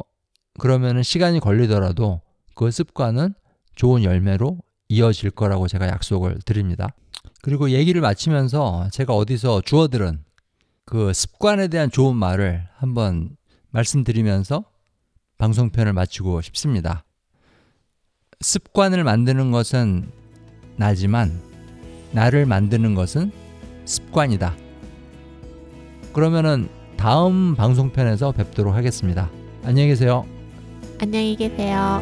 그러면은 0.57 1.03
시간이 1.03 1.41
걸리더라도 1.41 2.21
그 2.55 2.71
습관은 2.71 3.33
좋은 3.75 4.03
열매로 4.03 4.57
이어질 4.87 5.31
거라고 5.31 5.67
제가 5.67 5.87
약속을 5.87 6.39
드립니다. 6.45 6.89
그리고 7.41 7.69
얘기를 7.71 7.99
마치면서 8.01 8.87
제가 8.91 9.13
어디서 9.13 9.61
주워들은 9.61 10.23
그 10.85 11.11
습관에 11.13 11.67
대한 11.67 11.91
좋은 11.91 12.15
말을 12.15 12.67
한번 12.75 13.35
말씀드리면서 13.71 14.63
방송편을 15.37 15.91
마치고 15.91 16.41
싶습니다. 16.41 17.03
습관을 18.39 19.03
만드는 19.03 19.51
것은 19.51 20.09
나지만 20.77 21.41
나를 22.11 22.45
만드는 22.45 22.95
것은 22.95 23.31
습관이다. 23.85 24.55
그러면은 26.13 26.69
다음 27.01 27.55
방송편에서 27.55 28.31
뵙도록 28.31 28.75
하겠습니다. 28.75 29.27
안녕히 29.65 29.87
계세요. 29.87 30.23
안녕히 30.99 31.35
계세요. 31.35 31.99